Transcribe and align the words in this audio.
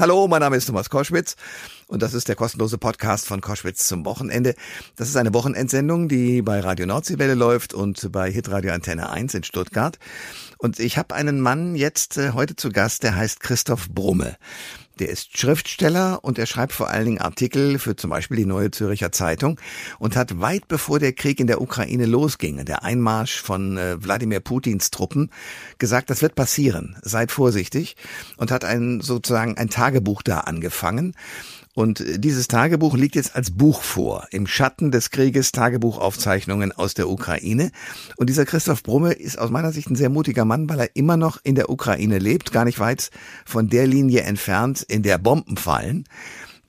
Hallo, 0.00 0.26
mein 0.26 0.40
Name 0.40 0.56
ist 0.56 0.66
Thomas 0.66 0.90
Koschwitz 0.90 1.36
und 1.86 2.02
das 2.02 2.14
ist 2.14 2.26
der 2.26 2.34
kostenlose 2.34 2.78
Podcast 2.78 3.28
von 3.28 3.40
Koschwitz 3.40 3.86
zum 3.86 4.04
Wochenende. 4.04 4.56
Das 4.96 5.08
ist 5.08 5.14
eine 5.16 5.32
Wochenendsendung, 5.32 6.08
die 6.08 6.42
bei 6.42 6.58
Radio 6.58 6.84
Nordseewelle 6.84 7.34
läuft 7.34 7.74
und 7.74 8.10
bei 8.10 8.28
Hitradio 8.28 8.72
Antenne 8.72 9.10
1 9.10 9.34
in 9.34 9.44
Stuttgart. 9.44 10.00
Und 10.58 10.80
ich 10.80 10.98
habe 10.98 11.14
einen 11.14 11.40
Mann 11.40 11.76
jetzt 11.76 12.18
äh, 12.18 12.32
heute 12.32 12.56
zu 12.56 12.70
Gast, 12.70 13.04
der 13.04 13.14
heißt 13.14 13.38
Christoph 13.38 13.88
Brumme. 13.88 14.36
Der 14.98 15.08
ist 15.08 15.36
Schriftsteller 15.36 16.20
und 16.22 16.38
er 16.38 16.46
schreibt 16.46 16.72
vor 16.72 16.88
allen 16.88 17.06
Dingen 17.06 17.20
Artikel 17.20 17.78
für 17.78 17.96
zum 17.96 18.10
Beispiel 18.10 18.36
die 18.36 18.46
Neue 18.46 18.70
Züricher 18.70 19.10
Zeitung 19.10 19.60
und 19.98 20.14
hat 20.14 20.40
weit 20.40 20.68
bevor 20.68 21.00
der 21.00 21.12
Krieg 21.12 21.40
in 21.40 21.48
der 21.48 21.60
Ukraine 21.60 22.06
losging, 22.06 22.64
der 22.64 22.84
Einmarsch 22.84 23.40
von 23.40 23.76
äh, 23.76 24.02
Wladimir 24.02 24.40
Putins 24.40 24.90
Truppen, 24.90 25.30
gesagt, 25.78 26.10
das 26.10 26.22
wird 26.22 26.36
passieren, 26.36 26.96
seid 27.02 27.32
vorsichtig. 27.32 27.96
Und 28.36 28.50
hat 28.50 28.64
ein 28.64 29.00
sozusagen 29.00 29.56
ein 29.56 29.68
Tagebuch 29.68 30.22
da 30.22 30.40
angefangen 30.40 31.14
und 31.74 32.04
dieses 32.16 32.46
Tagebuch 32.46 32.96
liegt 32.96 33.16
jetzt 33.16 33.34
als 33.34 33.50
Buch 33.50 33.82
vor, 33.82 34.28
im 34.30 34.46
Schatten 34.46 34.92
des 34.92 35.10
Krieges 35.10 35.50
Tagebuchaufzeichnungen 35.50 36.70
aus 36.70 36.94
der 36.94 37.08
Ukraine. 37.08 37.72
Und 38.16 38.30
dieser 38.30 38.44
Christoph 38.44 38.84
Brumme 38.84 39.12
ist 39.12 39.38
aus 39.38 39.50
meiner 39.50 39.72
Sicht 39.72 39.90
ein 39.90 39.96
sehr 39.96 40.08
mutiger 40.08 40.44
Mann, 40.44 40.68
weil 40.68 40.78
er 40.78 40.94
immer 40.94 41.16
noch 41.16 41.38
in 41.42 41.56
der 41.56 41.70
Ukraine 41.70 42.18
lebt, 42.18 42.52
gar 42.52 42.64
nicht 42.64 42.78
weit 42.78 43.10
von 43.44 43.68
der 43.68 43.88
Linie 43.88 44.20
entfernt, 44.20 44.82
in 44.82 45.02
der 45.02 45.18
Bomben 45.18 45.56
fallen. 45.56 46.04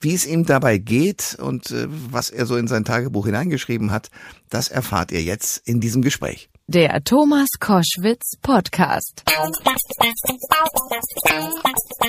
Wie 0.00 0.12
es 0.12 0.26
ihm 0.26 0.44
dabei 0.44 0.78
geht 0.78 1.36
und 1.40 1.70
äh, 1.70 1.86
was 1.88 2.30
er 2.30 2.44
so 2.44 2.56
in 2.56 2.66
sein 2.66 2.84
Tagebuch 2.84 3.26
hineingeschrieben 3.26 3.92
hat, 3.92 4.10
das 4.50 4.68
erfahrt 4.68 5.12
ihr 5.12 5.22
jetzt 5.22 5.66
in 5.66 5.80
diesem 5.80 6.02
Gespräch. 6.02 6.50
Der 6.68 7.04
Thomas 7.04 7.46
Koschwitz 7.60 8.32
Podcast. 8.42 9.22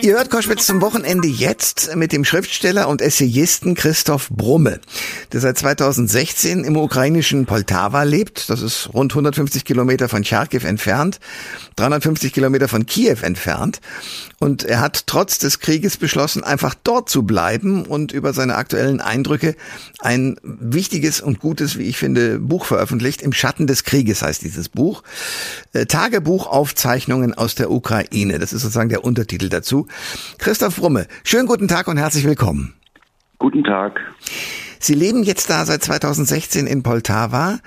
Ihr 0.01 0.15
hört 0.15 0.31
Koschwitz 0.31 0.65
zum 0.65 0.81
Wochenende 0.81 1.27
jetzt 1.27 1.95
mit 1.95 2.11
dem 2.11 2.25
Schriftsteller 2.25 2.87
und 2.87 3.03
Essayisten 3.03 3.75
Christoph 3.75 4.29
Brumme, 4.29 4.79
der 5.31 5.41
seit 5.41 5.59
2016 5.59 6.63
im 6.63 6.75
ukrainischen 6.75 7.45
Poltava 7.45 8.01
lebt. 8.01 8.49
Das 8.49 8.63
ist 8.63 8.89
rund 8.95 9.11
150 9.11 9.63
Kilometer 9.63 10.09
von 10.09 10.23
Charkiw 10.23 10.65
entfernt, 10.65 11.19
350 11.75 12.33
Kilometer 12.33 12.67
von 12.67 12.87
Kiew 12.87 13.17
entfernt. 13.21 13.79
Und 14.39 14.63
er 14.63 14.79
hat 14.79 15.05
trotz 15.05 15.37
des 15.37 15.59
Krieges 15.59 15.97
beschlossen, 15.97 16.43
einfach 16.43 16.73
dort 16.83 17.09
zu 17.09 17.23
bleiben 17.23 17.85
und 17.85 18.11
über 18.11 18.33
seine 18.33 18.55
aktuellen 18.55 19.01
Eindrücke 19.01 19.55
ein 19.99 20.39
wichtiges 20.41 21.21
und 21.21 21.39
gutes, 21.39 21.77
wie 21.77 21.83
ich 21.83 21.97
finde, 21.97 22.39
Buch 22.39 22.65
veröffentlicht. 22.65 23.21
Im 23.21 23.33
Schatten 23.33 23.67
des 23.67 23.83
Krieges 23.83 24.21
heißt 24.21 24.46
dieses 24.47 24.69
Buch. 24.69 25.03
Äh, 25.73 25.85
Tagebuchaufzeichnungen 25.85 27.33
aus 27.33 27.55
der 27.55 27.71
Ukraine. 27.71 28.39
Das 28.39 28.53
ist 28.53 28.61
sozusagen 28.61 28.89
der 28.89 29.03
Untertitel 29.03 29.49
dazu. 29.49 29.87
Christoph 30.37 30.77
Brumme, 30.77 31.07
schönen 31.23 31.47
guten 31.47 31.67
Tag 31.67 31.87
und 31.87 31.97
herzlich 31.97 32.25
willkommen. 32.25 32.73
Guten 33.39 33.63
Tag. 33.63 33.99
Sie 34.79 34.93
leben 34.93 35.23
jetzt 35.23 35.49
da 35.49 35.65
seit 35.65 35.83
2016 35.83 36.67
in 36.67 36.83
Poltava 36.83 37.59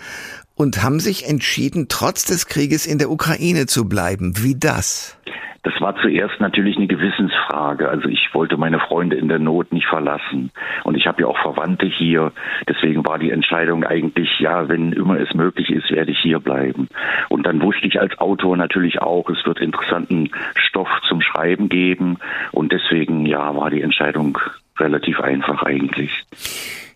und 0.54 0.82
haben 0.82 1.00
sich 1.00 1.26
entschieden, 1.26 1.86
trotz 1.88 2.24
des 2.24 2.46
Krieges 2.46 2.86
in 2.86 2.98
der 2.98 3.10
Ukraine 3.10 3.66
zu 3.66 3.86
bleiben. 3.86 4.34
Wie 4.42 4.54
das? 4.54 5.16
Das 5.62 5.74
war 5.80 5.94
zuerst 6.00 6.40
natürlich 6.40 6.76
eine 6.76 6.86
Gewissensfrage. 6.86 7.88
Also 7.88 8.08
ich 8.08 8.30
wollte 8.32 8.56
meine 8.56 8.80
Freunde 8.80 9.16
in 9.16 9.28
der 9.28 9.38
Not 9.38 9.72
nicht 9.72 9.86
verlassen. 9.86 10.50
Und 10.84 10.96
ich 10.96 11.06
habe 11.06 11.22
ja 11.22 11.28
auch 11.28 11.38
Verwandte 11.38 11.86
hier. 11.86 12.32
Deswegen 12.66 13.04
war 13.04 13.18
die 13.18 13.30
Entscheidung 13.30 13.84
eigentlich, 13.84 14.28
ja, 14.38 14.68
wenn 14.68 14.92
immer 14.92 15.20
es 15.20 15.34
möglich 15.34 15.70
ist, 15.70 15.90
werde 15.90 16.12
ich 16.12 16.18
hier 16.18 16.40
bleiben. 16.40 16.88
Und 17.28 17.46
dann 17.46 17.60
wusste 17.60 17.86
ich 17.86 18.00
als 18.00 18.18
Autor 18.18 18.56
natürlich 18.56 19.02
auch, 19.02 19.28
es 19.28 19.44
wird 19.44 19.60
interessanten 19.60 20.30
Stoff 20.54 20.88
zum 21.08 21.20
Schreiben 21.20 21.68
geben. 21.68 22.18
Und 22.52 22.72
deswegen, 22.72 23.26
ja, 23.26 23.54
war 23.54 23.70
die 23.70 23.82
Entscheidung 23.82 24.38
relativ 24.78 25.20
einfach 25.20 25.62
eigentlich. 25.62 26.24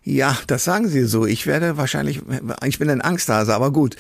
Ja, 0.04 0.36
das 0.46 0.64
sagen 0.64 0.86
Sie 0.86 1.04
so. 1.04 1.26
Ich 1.26 1.46
werde 1.46 1.76
wahrscheinlich, 1.78 2.20
ich 2.66 2.78
bin 2.78 2.90
ein 2.90 3.00
Angsthase, 3.00 3.55
aber 3.55 3.72
gut. 3.72 3.96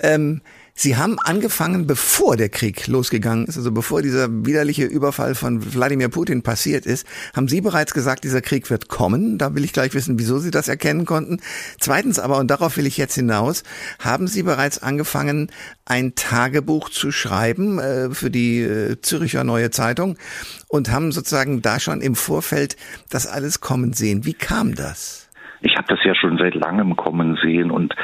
Ähm, 0.00 0.40
Sie 0.80 0.96
haben 0.96 1.18
angefangen, 1.18 1.88
bevor 1.88 2.36
der 2.36 2.50
Krieg 2.50 2.86
losgegangen 2.86 3.46
ist, 3.46 3.56
also 3.56 3.72
bevor 3.72 4.00
dieser 4.00 4.28
widerliche 4.30 4.84
Überfall 4.84 5.34
von 5.34 5.74
Wladimir 5.74 6.08
Putin 6.08 6.44
passiert 6.44 6.86
ist, 6.86 7.04
haben 7.34 7.48
Sie 7.48 7.60
bereits 7.60 7.94
gesagt, 7.94 8.22
dieser 8.22 8.42
Krieg 8.42 8.70
wird 8.70 8.86
kommen. 8.86 9.38
Da 9.38 9.56
will 9.56 9.64
ich 9.64 9.72
gleich 9.72 9.92
wissen, 9.94 10.20
wieso 10.20 10.38
Sie 10.38 10.52
das 10.52 10.68
erkennen 10.68 11.04
konnten. 11.04 11.40
Zweitens 11.80 12.20
aber, 12.20 12.38
und 12.38 12.48
darauf 12.48 12.76
will 12.76 12.86
ich 12.86 12.96
jetzt 12.96 13.16
hinaus, 13.16 13.64
haben 13.98 14.28
Sie 14.28 14.44
bereits 14.44 14.80
angefangen, 14.80 15.50
ein 15.84 16.14
Tagebuch 16.14 16.90
zu 16.90 17.10
schreiben 17.10 17.80
äh, 17.80 18.10
für 18.10 18.30
die 18.30 18.60
äh, 18.60 19.00
Züricher 19.00 19.42
Neue 19.42 19.72
Zeitung 19.72 20.16
und 20.68 20.92
haben 20.92 21.10
sozusagen 21.10 21.60
da 21.60 21.80
schon 21.80 22.00
im 22.00 22.14
Vorfeld 22.14 22.76
das 23.10 23.26
alles 23.26 23.60
kommen 23.60 23.94
sehen. 23.94 24.24
Wie 24.24 24.34
kam 24.34 24.76
das? 24.76 25.28
Ich 25.60 25.76
habe 25.76 25.88
das 25.88 25.98
ja 26.04 26.14
schon 26.14 26.38
seit 26.38 26.54
langem 26.54 26.94
kommen 26.94 27.36
sehen 27.42 27.72
und 27.72 27.94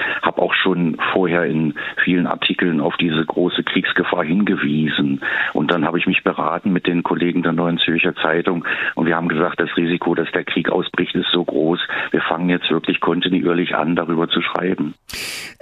auch 0.44 0.55
schon 0.55 0.99
vorher 1.12 1.44
in 1.44 1.75
vielen 2.05 2.27
Artikeln 2.27 2.81
auf 2.81 2.97
diese 2.99 3.25
große 3.25 3.62
Kriegsgefahr 3.62 4.25
hingewiesen. 4.25 5.22
Und 5.55 5.71
dann 5.71 5.87
habe 5.87 5.99
ich 5.99 6.06
mich 6.06 6.22
beraten 6.22 6.72
mit 6.72 6.87
den 6.87 7.03
Kollegen 7.03 7.43
der 7.43 7.53
Neuen 7.53 7.78
Zürcher 7.78 8.15
Zeitung 8.16 8.65
und 8.94 9.06
wir 9.06 9.16
haben 9.16 9.28
gesagt, 9.28 9.59
das 9.59 9.75
Risiko, 9.77 10.15
dass 10.15 10.31
der 10.33 10.44
Krieg 10.44 10.69
ausbricht, 10.69 11.15
ist 11.15 11.31
so 11.33 11.44
groß. 11.44 11.81
Wir 12.10 12.21
fangen 12.21 12.50
jetzt 12.50 12.71
wirklich 12.71 13.00
kontinuierlich 13.00 13.75
an, 13.75 13.97
darüber 13.97 14.28
zu 14.28 14.43
schreiben. 14.43 14.94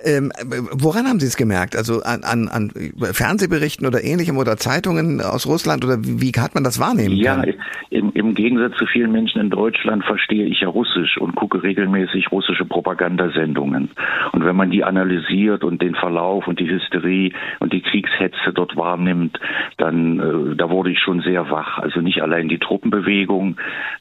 Ähm, 0.04 0.32
woran 0.72 1.06
haben 1.06 1.20
Sie 1.20 1.26
es 1.26 1.36
gemerkt? 1.36 1.76
Also 1.76 2.02
an, 2.02 2.24
an, 2.24 2.48
an 2.48 2.72
Fernsehberichten 3.12 3.86
oder 3.86 4.02
ähnlichem 4.02 4.36
oder 4.36 4.56
Zeitungen 4.56 5.20
aus 5.20 5.46
Russland 5.46 5.84
oder 5.84 5.98
wie, 6.00 6.32
hat 6.32 6.54
man 6.54 6.64
das 6.64 6.80
wahrnehmen 6.80 7.14
ja, 7.14 7.36
können? 7.36 7.54
Ja, 7.90 7.98
im, 7.98 8.10
im 8.14 8.34
Gegensatz 8.34 8.76
zu 8.78 8.86
vielen 8.86 9.12
Menschen 9.12 9.40
in 9.40 9.50
Deutschland 9.50 10.04
verstehe 10.04 10.46
ich 10.46 10.60
ja 10.60 10.68
Russisch 10.68 11.18
und 11.18 11.36
gucke 11.36 11.62
regelmäßig 11.62 12.32
russische 12.32 12.64
Propagandasendungen. 12.64 13.90
Und 14.32 14.44
wenn 14.44 14.56
man 14.56 14.71
die 14.72 14.84
analysiert 14.84 15.64
und 15.64 15.80
den 15.82 15.94
Verlauf 15.94 16.46
und 16.48 16.58
die 16.58 16.68
Hysterie 16.68 17.32
und 17.60 17.72
die 17.72 17.82
Kriegshetze 17.82 18.52
dort 18.52 18.76
wahrnimmt, 18.76 19.38
dann 19.76 20.18
äh, 20.18 20.56
da 20.56 20.70
wurde 20.70 20.90
ich 20.90 20.98
schon 20.98 21.20
sehr 21.20 21.50
wach. 21.50 21.78
Also 21.78 22.00
nicht 22.00 22.22
allein 22.22 22.48
die 22.48 22.58
Truppenbewegung, 22.58 23.56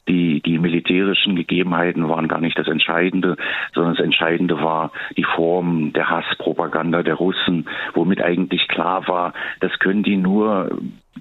die 0.08 0.40
die 0.40 0.58
militärischen 0.58 1.36
Gegebenheiten 1.36 2.08
waren 2.08 2.28
gar 2.28 2.40
nicht 2.40 2.58
das 2.58 2.68
Entscheidende, 2.68 3.36
sondern 3.74 3.94
das 3.94 4.04
Entscheidende 4.04 4.60
war 4.62 4.92
die 5.16 5.24
Form 5.24 5.92
der 5.92 6.08
Hasspropaganda 6.08 7.02
der 7.02 7.14
Russen, 7.14 7.68
womit 7.94 8.22
eigentlich 8.22 8.68
klar 8.68 9.06
war, 9.08 9.34
das 9.60 9.78
können 9.78 10.02
die 10.02 10.16
nur 10.16 10.70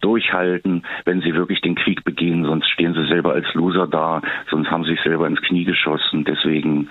durchhalten, 0.01 0.84
wenn 1.06 1.22
sie 1.22 1.34
wirklich 1.34 1.62
den 1.62 1.75
Krieg 1.75 2.03
begehen, 2.03 2.44
sonst 2.45 2.69
stehen 2.69 2.94
sie 2.94 3.07
selber 3.07 3.34
als 3.34 3.45
Loser 3.53 3.88
da, 3.88 4.22
sonst 4.50 4.69
haben 4.69 4.84
sie 4.84 4.91
sich 4.91 5.01
selber 5.03 5.28
ins 5.28 5.41
Knie 5.41 5.63
geschossen. 5.63 6.25
Deswegen, 6.25 6.89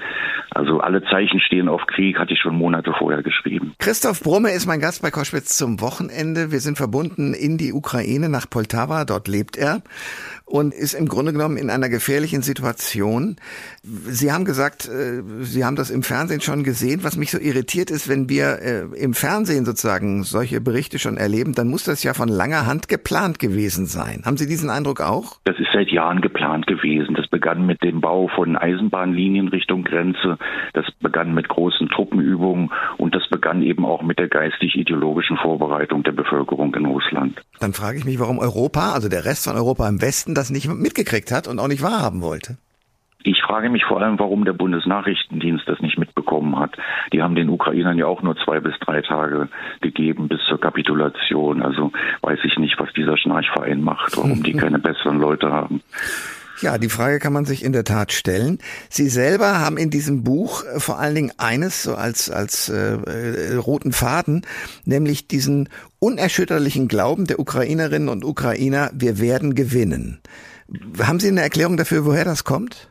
also 0.50 0.80
alle 0.80 1.02
Zeichen 1.04 1.40
stehen 1.40 1.68
auf 1.68 1.86
Krieg, 1.86 2.18
hatte 2.18 2.32
ich 2.32 2.40
schon 2.40 2.56
Monate 2.56 2.92
vorher 2.98 3.22
geschrieben. 3.22 3.74
Christoph 3.78 4.22
Brumme 4.22 4.50
ist 4.50 4.66
mein 4.66 4.80
Gast 4.80 5.02
bei 5.02 5.10
Koschwitz 5.10 5.56
zum 5.56 5.80
Wochenende. 5.80 6.52
Wir 6.52 6.60
sind 6.60 6.78
verbunden 6.78 7.34
in 7.34 7.58
die 7.58 7.72
Ukraine 7.72 8.28
nach 8.28 8.48
Poltava, 8.48 9.04
dort 9.04 9.28
lebt 9.28 9.56
er 9.56 9.82
und 10.46 10.74
ist 10.74 10.94
im 10.94 11.08
Grunde 11.08 11.32
genommen 11.32 11.56
in 11.56 11.70
einer 11.70 11.88
gefährlichen 11.88 12.42
Situation. 12.42 13.36
Sie 13.82 14.32
haben 14.32 14.44
gesagt, 14.44 14.88
äh, 14.88 15.22
Sie 15.42 15.64
haben 15.64 15.76
das 15.76 15.90
im 15.90 16.02
Fernsehen 16.02 16.40
schon 16.40 16.64
gesehen. 16.64 17.04
Was 17.04 17.16
mich 17.16 17.30
so 17.30 17.38
irritiert 17.38 17.90
ist, 17.90 18.08
wenn 18.08 18.28
wir 18.28 18.58
äh, 18.60 18.80
im 18.98 19.14
Fernsehen 19.14 19.64
sozusagen 19.64 20.24
solche 20.24 20.60
Berichte 20.60 20.98
schon 20.98 21.16
erleben, 21.16 21.54
dann 21.54 21.68
muss 21.68 21.84
das 21.84 22.02
ja 22.02 22.14
von 22.14 22.28
langer 22.28 22.66
Hand 22.66 22.88
geplant 22.88 22.99
gewesen 23.38 23.86
sein. 23.86 24.22
Haben 24.24 24.36
Sie 24.36 24.46
diesen 24.46 24.70
Eindruck 24.70 25.00
auch? 25.00 25.38
Das 25.44 25.58
ist 25.58 25.68
seit 25.72 25.88
Jahren 25.88 26.20
geplant 26.20 26.66
gewesen. 26.66 27.14
Das 27.14 27.26
begann 27.28 27.66
mit 27.66 27.82
dem 27.82 28.00
Bau 28.00 28.28
von 28.28 28.56
Eisenbahnlinien 28.56 29.48
Richtung 29.48 29.84
Grenze. 29.84 30.38
Das 30.74 30.86
begann 31.00 31.34
mit 31.34 31.48
großen 31.48 31.88
Truppenübungen 31.88 32.70
und 32.98 33.14
das 33.14 33.28
begann 33.28 33.62
eben 33.62 33.84
auch 33.84 34.02
mit 34.02 34.18
der 34.18 34.28
geistig-ideologischen 34.28 35.36
Vorbereitung 35.36 36.02
der 36.02 36.12
Bevölkerung 36.12 36.74
in 36.74 36.86
Russland. 36.86 37.40
Dann 37.58 37.72
frage 37.72 37.98
ich 37.98 38.04
mich, 38.04 38.18
warum 38.18 38.38
Europa, 38.38 38.92
also 38.92 39.08
der 39.08 39.24
Rest 39.24 39.44
von 39.44 39.56
Europa 39.56 39.88
im 39.88 40.00
Westen, 40.00 40.34
das 40.34 40.50
nicht 40.50 40.68
mitgekriegt 40.68 41.32
hat 41.32 41.48
und 41.48 41.58
auch 41.58 41.68
nicht 41.68 41.82
wahrhaben 41.82 42.22
wollte. 42.22 42.58
Ich 43.22 43.42
frage 43.42 43.68
mich 43.68 43.84
vor 43.84 44.00
allem, 44.00 44.18
warum 44.18 44.44
der 44.44 44.54
Bundesnachrichtendienst 44.54 45.68
das 45.68 45.80
nicht 45.80 45.98
mitbekommen 45.98 46.58
hat. 46.58 46.76
Die 47.12 47.22
haben 47.22 47.34
den 47.34 47.50
Ukrainern 47.50 47.98
ja 47.98 48.06
auch 48.06 48.22
nur 48.22 48.36
zwei 48.36 48.60
bis 48.60 48.78
drei 48.80 49.02
Tage 49.02 49.48
gegeben 49.80 50.28
bis 50.28 50.40
zur 50.48 50.60
Kapitulation. 50.60 51.62
Also 51.62 51.92
weiß 52.22 52.38
ich 52.44 52.56
nicht, 52.58 52.78
was 52.78 52.92
dieser 52.94 53.18
Schnarchverein 53.18 53.82
macht, 53.82 54.16
warum 54.16 54.42
die 54.42 54.52
keine 54.56 54.78
besseren 54.78 55.20
Leute 55.20 55.50
haben. 55.50 55.82
Ja, 56.62 56.76
die 56.76 56.90
Frage 56.90 57.18
kann 57.18 57.32
man 57.32 57.46
sich 57.46 57.64
in 57.64 57.72
der 57.72 57.84
Tat 57.84 58.12
stellen. 58.12 58.58
Sie 58.90 59.08
selber 59.08 59.60
haben 59.60 59.78
in 59.78 59.88
diesem 59.88 60.24
Buch 60.24 60.64
äh, 60.64 60.78
vor 60.78 60.98
allen 60.98 61.14
Dingen 61.14 61.32
eines 61.38 61.82
so 61.82 61.94
als 61.94 62.30
als 62.30 62.68
äh, 62.68 62.96
äh, 62.96 63.56
roten 63.56 63.92
Faden, 63.92 64.42
nämlich 64.84 65.26
diesen 65.26 65.70
unerschütterlichen 66.00 66.88
Glauben 66.88 67.26
der 67.26 67.38
Ukrainerinnen 67.38 68.10
und 68.10 68.24
Ukrainer, 68.24 68.90
wir 68.92 69.18
werden 69.18 69.54
gewinnen. 69.54 70.20
Haben 71.02 71.18
Sie 71.18 71.28
eine 71.28 71.40
Erklärung 71.40 71.78
dafür, 71.78 72.04
woher 72.04 72.24
das 72.24 72.44
kommt? 72.44 72.90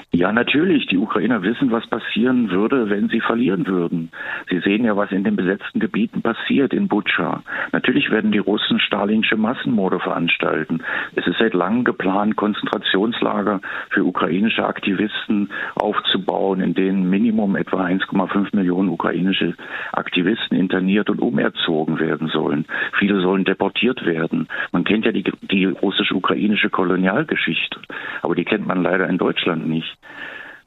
Ja, 0.13 0.33
natürlich. 0.33 0.87
Die 0.87 0.97
Ukrainer 0.97 1.41
wissen, 1.41 1.71
was 1.71 1.87
passieren 1.87 2.51
würde, 2.51 2.89
wenn 2.89 3.07
sie 3.07 3.21
verlieren 3.21 3.65
würden. 3.65 4.11
Sie 4.49 4.59
sehen 4.59 4.83
ja, 4.83 4.97
was 4.97 5.09
in 5.13 5.23
den 5.23 5.37
besetzten 5.37 5.79
Gebieten 5.79 6.21
passiert, 6.21 6.73
in 6.73 6.89
Butscha. 6.89 7.43
Natürlich 7.71 8.11
werden 8.11 8.33
die 8.33 8.39
Russen 8.39 8.81
stalinische 8.81 9.37
Massenmorde 9.37 10.01
veranstalten. 10.01 10.83
Es 11.15 11.25
ist 11.27 11.39
seit 11.39 11.53
langem 11.53 11.85
geplant, 11.85 12.35
Konzentrationslager 12.35 13.61
für 13.89 14.03
ukrainische 14.03 14.65
Aktivisten 14.65 15.49
aufzubauen, 15.75 16.59
in 16.59 16.73
denen 16.73 17.09
Minimum 17.09 17.55
etwa 17.55 17.85
1,5 17.85 18.53
Millionen 18.53 18.89
ukrainische 18.89 19.55
Aktivisten 19.93 20.57
interniert 20.57 21.09
und 21.09 21.21
umerzogen 21.21 21.99
werden 21.99 22.27
sollen. 22.27 22.65
Viele 22.99 23.21
sollen 23.21 23.45
deportiert 23.45 24.05
werden. 24.05 24.49
Man 24.73 24.83
kennt 24.83 25.05
ja 25.05 25.13
die, 25.13 25.23
die 25.23 25.65
russisch-ukrainische 25.67 26.69
Kolonialgeschichte, 26.69 27.79
aber 28.21 28.35
die 28.35 28.43
kennt 28.43 28.67
man 28.67 28.83
leider 28.83 29.07
in 29.07 29.17
Deutschland 29.17 29.69
nicht. 29.69 30.00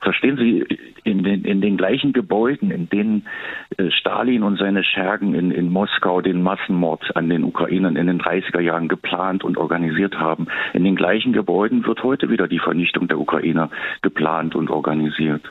Verstehen 0.04 0.36
Sie, 0.36 0.66
in 1.02 1.22
den, 1.22 1.44
in 1.44 1.62
den 1.62 1.78
gleichen 1.78 2.12
Gebäuden, 2.12 2.70
in 2.70 2.90
denen 2.90 3.26
äh, 3.78 3.90
Stalin 3.90 4.42
und 4.42 4.58
seine 4.58 4.84
Schergen 4.84 5.34
in, 5.34 5.50
in 5.50 5.70
Moskau 5.70 6.20
den 6.20 6.42
Massenmord 6.42 7.16
an 7.16 7.30
den 7.30 7.42
Ukrainern 7.42 7.96
in 7.96 8.06
den 8.06 8.20
30er 8.20 8.60
Jahren 8.60 8.88
geplant 8.88 9.44
und 9.44 9.56
organisiert 9.56 10.18
haben, 10.18 10.46
in 10.74 10.84
den 10.84 10.94
gleichen 10.94 11.32
Gebäuden 11.32 11.86
wird 11.86 12.02
heute 12.02 12.28
wieder 12.28 12.48
die 12.48 12.58
Vernichtung 12.58 13.08
der 13.08 13.18
Ukrainer 13.18 13.70
geplant 14.02 14.54
und 14.54 14.70
organisiert. 14.70 15.42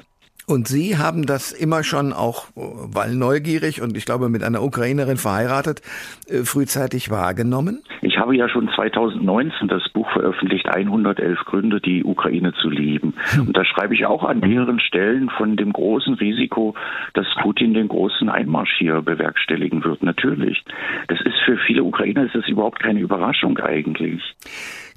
Und 0.45 0.67
Sie 0.67 0.97
haben 0.97 1.25
das 1.25 1.51
immer 1.51 1.83
schon 1.83 2.11
auch, 2.11 2.47
weil 2.55 3.15
neugierig 3.15 3.81
und 3.81 3.95
ich 3.95 4.05
glaube 4.05 4.29
mit 4.29 4.43
einer 4.43 4.61
Ukrainerin 4.61 5.17
verheiratet, 5.17 5.81
äh, 6.27 6.43
frühzeitig 6.43 7.09
wahrgenommen? 7.09 7.81
Ich 8.01 8.17
habe 8.17 8.35
ja 8.35 8.49
schon 8.49 8.69
2019 8.75 9.69
das 9.69 9.87
Buch 9.89 10.09
veröffentlicht, 10.11 10.67
111 10.67 11.39
Gründe, 11.45 11.79
die 11.79 12.03
Ukraine 12.03 12.53
zu 12.53 12.69
lieben. 12.69 13.13
Hm. 13.31 13.47
Und 13.47 13.57
da 13.57 13.63
schreibe 13.63 13.95
ich 13.95 14.05
auch 14.05 14.23
an 14.23 14.39
mehreren 14.39 14.79
Stellen 14.79 15.29
von 15.29 15.55
dem 15.55 15.71
großen 15.71 16.15
Risiko, 16.15 16.75
dass 17.13 17.25
Putin 17.41 17.73
den 17.73 17.87
großen 17.87 18.29
Einmarsch 18.29 18.75
hier 18.77 19.01
bewerkstelligen 19.01 19.83
wird. 19.83 20.03
Natürlich. 20.03 20.63
Das 21.07 21.21
ist 21.21 21.39
für 21.45 21.57
viele 21.57 21.83
Ukrainer 21.83 22.25
ist 22.25 22.35
das 22.35 22.47
überhaupt 22.47 22.81
keine 22.81 22.99
Überraschung 22.99 23.57
eigentlich. 23.59 24.21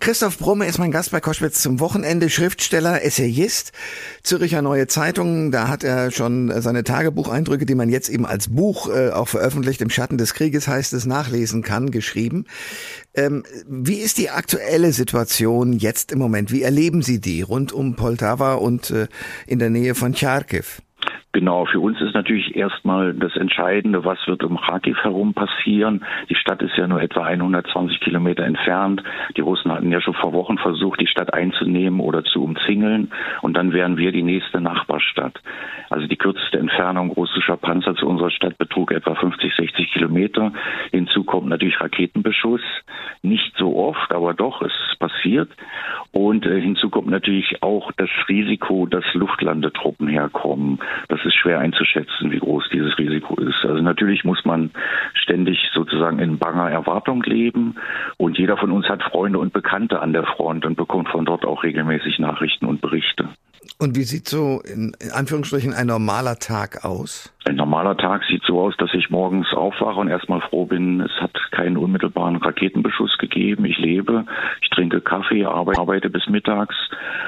Christoph 0.00 0.38
Brumme 0.38 0.66
ist 0.66 0.78
mein 0.78 0.90
Gast 0.90 1.10
bei 1.10 1.20
Koschwitz 1.20 1.62
zum 1.62 1.81
Wochenende, 1.81 2.31
Schriftsteller, 2.31 3.02
Essayist, 3.02 3.72
Züricher 4.22 4.62
Neue 4.62 4.87
Zeitung. 4.87 5.50
Da 5.50 5.69
hat 5.69 5.84
er 5.84 6.10
schon 6.10 6.52
seine 6.60 6.84
Tagebucheindrücke, 6.84 7.66
die 7.66 7.75
man 7.75 7.88
jetzt 7.88 8.08
eben 8.08 8.26
als 8.26 8.48
Buch 8.48 8.88
äh, 8.88 9.10
auch 9.10 9.28
veröffentlicht, 9.28 9.81
im 9.81 9.90
Schatten 9.90 10.19
des 10.19 10.34
Krieges 10.34 10.69
heißt 10.69 10.93
es, 10.93 11.06
nachlesen 11.06 11.62
kann, 11.62 11.90
geschrieben. 11.90 12.44
Ähm, 13.14 13.43
wie 13.66 13.96
ist 13.96 14.19
die 14.19 14.31
aktuelle 14.31 14.93
Situation 14.93 15.72
jetzt 15.72 16.12
im 16.12 16.19
Moment? 16.19 16.52
Wie 16.52 16.62
erleben 16.62 17.02
Sie 17.02 17.20
die 17.20 17.43
rund 17.43 17.72
um 17.72 17.96
Poltava 17.96 18.54
und 18.54 18.90
äh, 18.90 19.08
in 19.46 19.58
der 19.58 19.70
Nähe 19.70 19.94
von 19.94 20.14
Charkiw? 20.14 20.64
Genau, 21.32 21.67
für 21.67 21.81
uns 21.81 22.00
ist 22.00 22.14
natürlich 22.14 22.56
erstmal 22.56 23.12
das 23.12 23.37
Entscheidende, 23.37 24.06
was 24.06 24.19
wird 24.26 24.43
um 24.43 24.58
Kharkiv 24.58 24.96
herum 25.05 25.34
passieren. 25.34 26.02
Die 26.31 26.34
Stadt 26.34 26.62
ist 26.62 26.76
ja 26.78 26.87
nur 26.87 27.02
etwa 27.02 27.25
120 27.25 28.00
Kilometer 28.00 28.44
entfernt. 28.44 29.02
Die 29.37 29.43
Russen 29.43 29.70
hatten 29.70 29.93
ja 29.93 30.00
schon 30.00 30.14
vor 30.14 30.32
Wochen 30.32 30.56
versucht, 30.56 30.99
die 30.99 31.06
Stadt 31.06 31.34
einzunehmen 31.34 32.00
oder 32.00 32.25
zu 32.25 32.43
umzingeln. 32.43 33.12
Und 33.43 33.55
dann 33.55 33.75
wären 33.75 33.99
wir 33.99 34.12
die 34.12 34.23
nächste 34.23 34.62
Nachbarstadt. 34.62 35.43
Also 35.90 36.06
die 36.06 36.17
kürzeste 36.17 36.58
Entfernung 36.58 37.11
russischer 37.11 37.58
Panzer 37.58 37.94
zu 37.96 38.06
unserer 38.06 38.31
Stadt 38.31 38.56
betrug 38.56 38.93
etwa 38.93 39.14
50, 39.14 39.55
60 39.55 39.93
Kilometer. 39.93 40.55
Hinzu 40.90 41.25
kommt 41.25 41.49
natürlich 41.49 41.79
Raketenbeschuss. 41.81 42.62
Nicht 43.20 43.55
so 43.58 43.76
oft, 43.76 44.11
aber 44.12 44.32
doch, 44.32 44.62
es 44.62 44.72
passiert. 44.99 45.50
Und 46.12 46.46
äh, 46.46 46.61
hinzu 46.62 46.88
kommt 46.88 47.08
natürlich 47.08 47.62
auch 47.62 47.93
das 47.99 48.08
Risiko, 48.26 48.87
dass 48.87 49.05
Luftlandetruppen 49.12 50.08
herkommen. 50.08 50.79
Das 51.08 51.20
ist 51.26 51.37
schwer 51.37 51.58
einzuschätzen, 51.58 52.31
wie 52.31 52.38
groß 52.38 52.69
dieses 52.73 52.96
Risiko 52.99 53.34
ist. 53.40 53.64
Also 53.64 53.82
natürlich 53.82 54.25
muss 54.25 54.44
man 54.44 54.70
ständig 55.14 55.58
sozusagen 55.75 56.19
in 56.19 56.38
banger 56.38 56.70
Erwartung 56.70 57.23
leben 57.25 57.75
und 58.17 58.38
jeder 58.38 58.56
von 58.56 58.70
uns 58.70 58.88
hat 58.88 59.02
Freunde 59.02 59.38
und 59.38 59.52
Bekannte 59.52 60.00
an 60.00 60.12
der 60.12 60.25
Front 60.25 60.64
und 60.64 60.76
bekommt 60.76 61.08
von 61.08 61.25
dort 61.25 61.44
auch 61.44 61.62
regelmäßig 61.62 62.19
Nachrichten 62.19 62.67
und 62.67 62.81
Berichte. 62.81 63.28
Und 63.79 63.97
wie 63.97 64.03
sieht 64.03 64.29
so 64.29 64.61
in, 64.61 64.95
in 65.01 65.11
Anführungsstrichen 65.11 65.73
ein 65.73 65.87
normaler 65.87 66.39
Tag 66.39 66.85
aus? 66.85 67.33
Ein 67.45 67.57
normaler 67.57 67.97
Tag 67.97 68.23
sieht 68.29 68.43
so 68.45 68.61
aus, 68.61 68.75
dass 68.79 68.93
ich 68.95 69.11
morgens 69.11 69.47
aufwache 69.53 70.01
und 70.01 70.09
erstmal 70.09 70.41
froh 70.41 70.67
bin, 70.67 71.01
es 71.01 71.13
hat 71.21 71.33
keinen 71.53 71.77
unmittelbaren 71.77 72.37
Raketenbeschuss 72.37 73.19
gegeben. 73.19 73.65
Ich 73.65 73.79
lebe, 73.79 74.25
ich 74.63 74.71
trinke 74.71 75.01
Kaffee, 75.01 75.45
arbeite 75.45 76.11
bis 76.11 76.27
mittags 76.29 76.75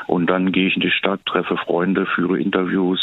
und 0.06 0.26
dann 0.28 0.50
gehe 0.52 0.68
ich 0.68 0.74
in 0.74 0.82
die 0.82 0.90
Stadt, 0.90 1.20
treffe 1.26 1.56
Freunde, 1.56 2.06
führe 2.06 2.40
Interviews 2.40 3.00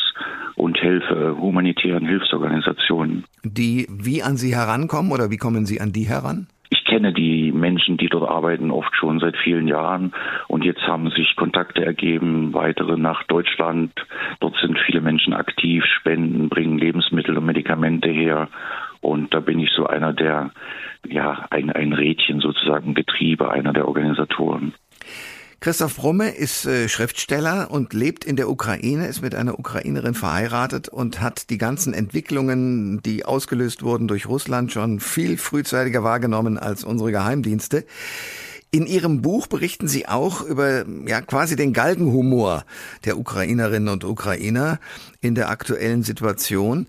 und 0.56 0.78
helfe 0.82 1.38
humanitären 1.38 2.06
Hilfsorganisationen. 2.06 3.24
Die 3.44 3.88
wie 3.90 4.24
an 4.24 4.38
Sie 4.38 4.56
herankommen 4.56 5.12
oder 5.12 5.30
wie 5.30 5.38
kommen 5.38 5.66
Sie 5.66 5.80
an 5.80 5.94
die 5.94 6.08
heran? 6.08 6.48
Kenne 6.96 7.12
die 7.12 7.52
Menschen, 7.52 7.98
die 7.98 8.08
dort 8.08 8.30
arbeiten, 8.30 8.72
oft 8.72 8.96
schon 8.96 9.20
seit 9.20 9.36
vielen 9.36 9.68
Jahren. 9.68 10.14
Und 10.48 10.64
jetzt 10.64 10.88
haben 10.88 11.10
sich 11.10 11.36
Kontakte 11.36 11.84
ergeben, 11.84 12.54
weitere 12.54 12.98
nach 12.98 13.24
Deutschland. 13.24 13.92
Dort 14.40 14.56
sind 14.62 14.80
viele 14.86 15.02
Menschen 15.02 15.34
aktiv, 15.34 15.84
spenden, 16.00 16.48
bringen 16.48 16.78
Lebensmittel 16.78 17.38
und 17.38 17.46
Medikamente 17.46 18.10
her. 18.10 18.48
Und 19.02 19.34
da 19.34 19.40
bin 19.40 19.60
ich 19.60 19.72
so 19.72 19.86
einer 19.88 20.14
der, 20.14 20.52
ja, 21.06 21.46
ein, 21.50 21.70
ein 21.72 21.94
Rädchen 21.94 22.40
sozusagen, 22.40 22.94
Getriebe, 22.94 23.52
einer 23.52 23.74
der 23.74 23.88
Organisatoren. 23.88 24.74
Christoph 25.66 25.96
Brumme 25.96 26.30
ist 26.30 26.68
äh, 26.68 26.88
Schriftsteller 26.88 27.72
und 27.72 27.94
lebt 27.94 28.24
in 28.24 28.36
der 28.36 28.52
Ukraine, 28.52 29.08
ist 29.08 29.24
mit 29.24 29.34
einer 29.34 29.58
Ukrainerin 29.58 30.14
verheiratet 30.14 30.90
und 30.90 31.22
hat 31.22 31.50
die 31.50 31.58
ganzen 31.58 31.96
Entwicklungen, 31.96 33.02
die 33.02 33.26
ausgelöst 33.26 33.82
wurden 33.82 34.08
durch 34.08 34.28
Russland, 34.28 34.72
schon 34.72 35.00
viel 35.00 35.40
frühzeitiger 35.40 36.04
wahrgenommen 36.04 36.60
als 36.60 36.84
unsere 36.84 37.10
Geheimdienste. 37.10 37.84
In 38.70 38.86
Ihrem 38.86 39.24
Buch 39.24 39.48
berichten 39.48 39.88
Sie 39.88 40.08
auch 40.08 40.44
über 40.44 40.86
ja 41.08 41.22
quasi 41.22 41.56
den 41.56 41.74
Galgenhumor 41.74 42.64
der 43.04 43.18
Ukrainerinnen 43.18 43.90
und 43.90 44.04
Ukrainer 44.04 44.80
in 45.20 45.34
der 45.34 45.50
aktuellen 45.50 46.04
Situation. 46.04 46.86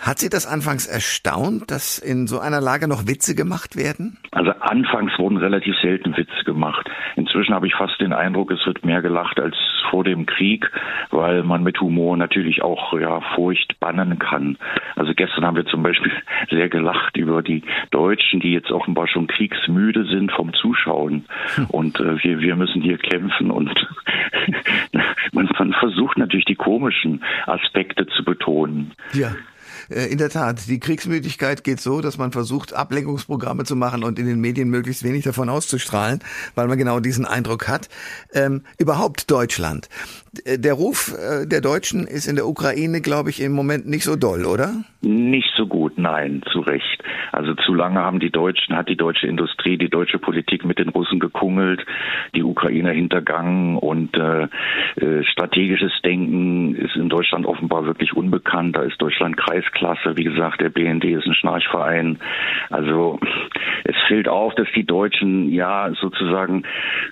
Hat 0.00 0.18
Sie 0.20 0.30
das 0.30 0.46
anfangs 0.46 0.86
erstaunt, 0.86 1.70
dass 1.70 1.98
in 1.98 2.28
so 2.28 2.38
einer 2.38 2.60
Lage 2.60 2.86
noch 2.86 3.08
Witze 3.08 3.34
gemacht 3.34 3.76
werden? 3.76 4.18
Also 4.30 4.52
anfangs 4.60 5.18
wurden 5.18 5.36
relativ 5.38 5.74
selten 5.82 6.16
Witze 6.16 6.44
gemacht. 6.44 6.88
Inzwischen 7.16 7.52
habe 7.52 7.66
ich 7.66 7.74
fast 7.74 8.00
den 8.00 8.12
Eindruck, 8.12 8.52
es 8.52 8.64
wird 8.64 8.84
mehr 8.84 9.02
gelacht 9.02 9.40
als 9.40 9.56
vor 9.90 10.04
dem 10.04 10.26
Krieg, 10.26 10.70
weil 11.10 11.42
man 11.42 11.64
mit 11.64 11.80
Humor 11.80 12.16
natürlich 12.16 12.62
auch 12.62 12.92
ja, 12.98 13.20
Furcht 13.34 13.80
bannen 13.80 14.18
kann. 14.18 14.56
Also 14.94 15.14
gestern 15.14 15.44
haben 15.44 15.56
wir 15.56 15.66
zum 15.66 15.82
Beispiel 15.82 16.12
sehr 16.50 16.68
gelacht 16.68 17.16
über 17.16 17.42
die 17.42 17.64
Deutschen, 17.90 18.38
die 18.38 18.52
jetzt 18.52 18.70
offenbar 18.70 19.08
schon 19.08 19.26
kriegsmüde 19.26 20.04
sind 20.04 20.30
vom 20.30 20.54
Zuschauen. 20.54 21.24
Hm. 21.56 21.66
Und 21.66 22.00
äh, 22.00 22.22
wir, 22.22 22.40
wir 22.40 22.54
müssen 22.54 22.82
hier 22.82 22.98
kämpfen 22.98 23.50
und 23.50 23.70
man, 25.32 25.48
man 25.58 25.72
versucht 25.72 26.18
natürlich 26.18 26.46
die 26.46 26.54
komischen 26.54 27.24
Aspekte 27.46 28.06
zu 28.06 28.24
betonen. 28.24 28.92
Ja. 29.12 29.32
Äh, 29.90 30.06
in 30.12 30.18
der 30.18 30.30
Tat, 30.30 30.68
die 30.68 30.80
Kriegsmüdigkeit 30.80 31.64
geht 31.64 31.80
so, 31.80 32.00
dass 32.00 32.18
man 32.18 32.32
versucht, 32.32 32.74
Ablenkungsprogramme 32.74 33.64
zu 33.64 33.76
machen 33.76 34.04
und 34.04 34.18
in 34.18 34.26
den 34.26 34.40
Medien 34.40 34.68
möglichst 34.68 35.04
wenig 35.04 35.24
davon 35.24 35.48
auszustrahlen, 35.48 36.20
weil 36.54 36.68
man 36.68 36.78
genau 36.78 37.00
diesen 37.00 37.24
Eindruck 37.24 37.68
hat. 37.68 37.88
Ähm, 38.34 38.62
überhaupt 38.78 39.30
Deutschland. 39.30 39.88
Der 40.46 40.74
Ruf 40.74 41.14
äh, 41.14 41.46
der 41.46 41.60
Deutschen 41.60 42.06
ist 42.06 42.26
in 42.26 42.36
der 42.36 42.46
Ukraine, 42.46 43.00
glaube 43.00 43.30
ich, 43.30 43.40
im 43.40 43.52
Moment 43.52 43.88
nicht 43.88 44.04
so 44.04 44.16
doll, 44.16 44.44
oder? 44.44 44.84
Nicht 45.00 45.50
so 45.56 45.66
gut, 45.66 45.96
nein, 45.96 46.42
zu 46.52 46.60
Recht. 46.60 47.02
Also 47.32 47.54
zu 47.54 47.74
lange 47.74 48.00
haben 48.00 48.20
die 48.20 48.30
Deutschen, 48.30 48.76
hat 48.76 48.88
die 48.88 48.96
deutsche 48.96 49.26
Industrie, 49.26 49.78
die 49.78 49.88
deutsche 49.88 50.18
Politik 50.18 50.64
mit 50.64 50.78
den 50.78 50.88
Russen 50.88 51.20
gekungelt, 51.20 51.84
die 52.34 52.42
Ukrainer 52.42 52.90
hintergangen 52.90 53.76
und 53.76 54.16
äh, 54.16 54.48
äh, 54.96 55.24
strategisches 55.24 55.92
Denken 56.04 56.74
ist 56.74 56.96
in 56.96 57.08
Deutschland 57.08 57.46
offenbar 57.46 57.86
wirklich 57.86 58.14
unbekannt. 58.14 58.76
Da 58.76 58.82
ist 58.82 59.00
Deutschland 59.00 59.36
Kreisklasse, 59.78 60.16
wie 60.16 60.24
gesagt, 60.24 60.60
der 60.60 60.70
BND 60.70 61.04
ist 61.04 61.26
ein 61.26 61.34
Schnarchverein. 61.34 62.18
Also 62.70 63.18
es 63.84 63.96
fällt 64.06 64.28
auf, 64.28 64.54
dass 64.54 64.68
die 64.74 64.84
Deutschen 64.84 65.50
ja 65.52 65.90
sozusagen 66.00 66.64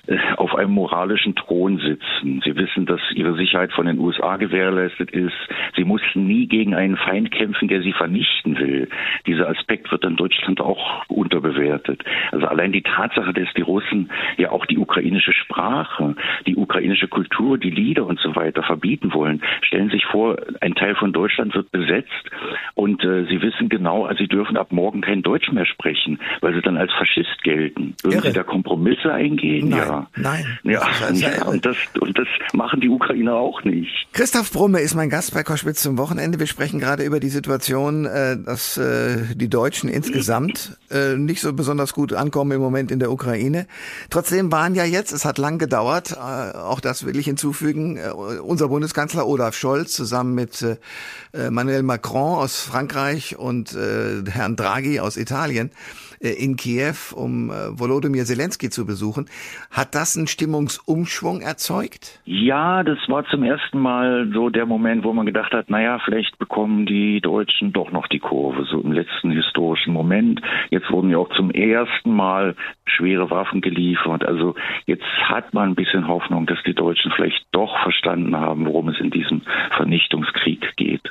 äh, 0.06 0.18
auf 0.36 0.54
einem 0.54 0.72
moralischen 0.72 1.34
Thron 1.34 1.78
sitzen. 1.78 2.42
Sie 2.44 2.56
wissen, 2.56 2.86
dass 2.86 3.00
ihre 3.14 3.36
Sicherheit 3.36 3.72
von 3.72 3.86
den 3.86 3.98
USA 3.98 4.36
gewährleistet 4.36 5.10
ist. 5.10 5.36
Sie 5.76 5.84
mussten 5.84 6.26
nie 6.26 6.46
gegen 6.46 6.74
einen 6.74 6.96
Feind 6.96 7.30
kämpfen, 7.30 7.68
der 7.68 7.82
sie 7.82 7.92
vernichten 7.92 8.58
will. 8.58 8.88
Dieser 9.26 9.48
Aspekt 9.48 9.90
wird 9.90 10.04
in 10.04 10.16
Deutschland 10.16 10.60
auch 10.60 11.04
unterbewertet. 11.08 12.02
Also 12.32 12.46
allein 12.46 12.72
die 12.72 12.82
Tatsache, 12.82 13.32
dass 13.32 13.52
die 13.56 13.62
Russen 13.62 14.10
ja 14.36 14.50
auch 14.50 14.66
die 14.66 14.78
ukrainische 14.78 15.32
Sprache, 15.32 16.14
die 16.46 16.56
ukrainische 16.56 17.08
Kultur, 17.08 17.58
die 17.58 17.70
Lieder 17.70 18.06
und 18.06 18.18
so 18.20 18.34
weiter 18.34 18.62
verbieten 18.62 19.12
wollen. 19.12 19.42
Stellen 19.62 19.90
sich 19.90 20.04
vor, 20.06 20.36
ein 20.60 20.74
Teil 20.74 20.94
von 20.94 21.12
Deutschland 21.12 21.54
wird 21.54 21.70
besetzt 21.70 22.30
und 22.74 23.02
äh, 23.04 23.24
sie 23.26 23.40
wissen 23.42 23.68
genau, 23.68 24.04
also 24.04 24.18
sie 24.18 24.28
dürfen 24.28 24.56
ab 24.56 24.72
morgen 24.72 25.00
kein 25.00 25.22
Deutsch 25.22 25.50
mehr 25.52 25.66
sprechen, 25.66 26.18
weil 26.40 26.54
sie 26.54 26.60
dann 26.60 26.76
als 26.76 26.92
Faschist 26.92 27.42
gelten. 27.42 27.94
Würden 28.02 28.18
Irre. 28.18 28.28
sie 28.28 28.34
da 28.34 28.42
Kompromisse 28.42 29.12
eingehen? 29.12 29.68
Nein, 29.68 29.78
ja. 29.78 30.06
Nein. 30.16 30.58
Ja, 30.64 30.82
ja 31.12 31.44
und, 31.44 31.64
das, 31.64 31.76
und 32.00 32.18
das 32.18 32.28
machen 32.52 32.80
die 32.80 32.88
Ukrainer 32.88 33.34
auch 33.34 33.64
nicht. 33.64 34.06
Christoph 34.12 34.52
Brumme 34.52 34.80
ist 34.80 34.94
mein 34.94 35.10
Gast 35.10 35.34
bei 35.34 35.42
Koschwitz 35.42 35.82
zum 35.82 35.98
Wochenende. 35.98 36.38
Wir 36.38 36.46
sprechen 36.46 36.80
gerade 36.80 37.04
über 37.04 37.20
die 37.20 37.28
Situation, 37.28 38.04
äh, 38.04 38.36
dass 38.36 38.76
äh, 38.76 39.34
die 39.34 39.48
Deutschen 39.48 39.88
insgesamt 39.88 40.78
äh, 40.90 41.16
nicht 41.16 41.40
so 41.40 41.52
besonders 41.52 41.92
gut 41.92 42.12
ankommen 42.12 42.52
im 42.52 42.60
Moment 42.60 42.90
in 42.90 42.98
der 42.98 43.10
Ukraine. 43.10 43.66
Trotzdem 44.10 44.52
waren 44.52 44.74
ja 44.74 44.84
jetzt, 44.84 45.12
es 45.12 45.24
hat 45.24 45.38
lang 45.38 45.58
gedauert, 45.58 46.12
äh, 46.12 46.56
auch 46.56 46.80
das 46.80 47.06
will 47.06 47.16
ich 47.16 47.26
hinzufügen, 47.26 47.96
äh, 47.96 48.10
unser 48.10 48.68
Bundeskanzler 48.68 49.26
Olaf 49.26 49.54
Scholz 49.54 49.92
zusammen 49.92 50.34
mit 50.34 50.62
äh, 50.62 51.50
Manuel 51.50 51.82
Macron 51.82 52.38
aus 52.46 52.64
Frankreich 52.64 53.36
und 53.36 53.74
äh, 53.74 54.22
Herrn 54.30 54.54
Draghi 54.54 55.00
aus 55.00 55.16
Italien 55.16 55.72
äh, 56.20 56.28
in 56.28 56.54
Kiew, 56.54 56.94
um 57.12 57.50
äh, 57.50 57.76
Volodymyr 57.76 58.24
Zelensky 58.24 58.70
zu 58.70 58.86
besuchen. 58.86 59.26
Hat 59.72 59.96
das 59.96 60.16
einen 60.16 60.28
Stimmungsumschwung 60.28 61.40
erzeugt? 61.40 62.20
Ja, 62.24 62.84
das 62.84 62.98
war 63.08 63.26
zum 63.26 63.42
ersten 63.42 63.80
Mal 63.80 64.30
so 64.32 64.48
der 64.48 64.64
Moment, 64.64 65.02
wo 65.02 65.12
man 65.12 65.26
gedacht 65.26 65.52
hat, 65.54 65.70
naja, 65.70 65.98
vielleicht 66.04 66.38
bekommen 66.38 66.86
die 66.86 67.20
Deutschen 67.20 67.72
doch 67.72 67.90
noch 67.90 68.06
die 68.06 68.20
Kurve, 68.20 68.64
so 68.64 68.80
im 68.80 68.92
letzten 68.92 69.32
historischen 69.32 69.92
Moment. 69.92 70.40
Jetzt 70.70 70.88
wurden 70.92 71.10
ja 71.10 71.18
auch 71.18 71.34
zum 71.34 71.50
ersten 71.50 72.14
Mal 72.14 72.54
schwere 72.84 73.28
Waffen 73.28 73.60
geliefert. 73.60 74.24
Also 74.24 74.54
jetzt 74.86 75.02
hat 75.24 75.52
man 75.52 75.70
ein 75.70 75.74
bisschen 75.74 76.06
Hoffnung, 76.06 76.46
dass 76.46 76.62
die 76.64 76.74
Deutschen 76.74 77.10
vielleicht 77.10 77.44
doch 77.50 77.76
verstanden 77.82 78.36
haben, 78.36 78.66
worum 78.66 78.88
es 78.90 79.00
in 79.00 79.10
diesem 79.10 79.42
Vernichtungskrieg 79.76 80.76
geht 80.76 81.10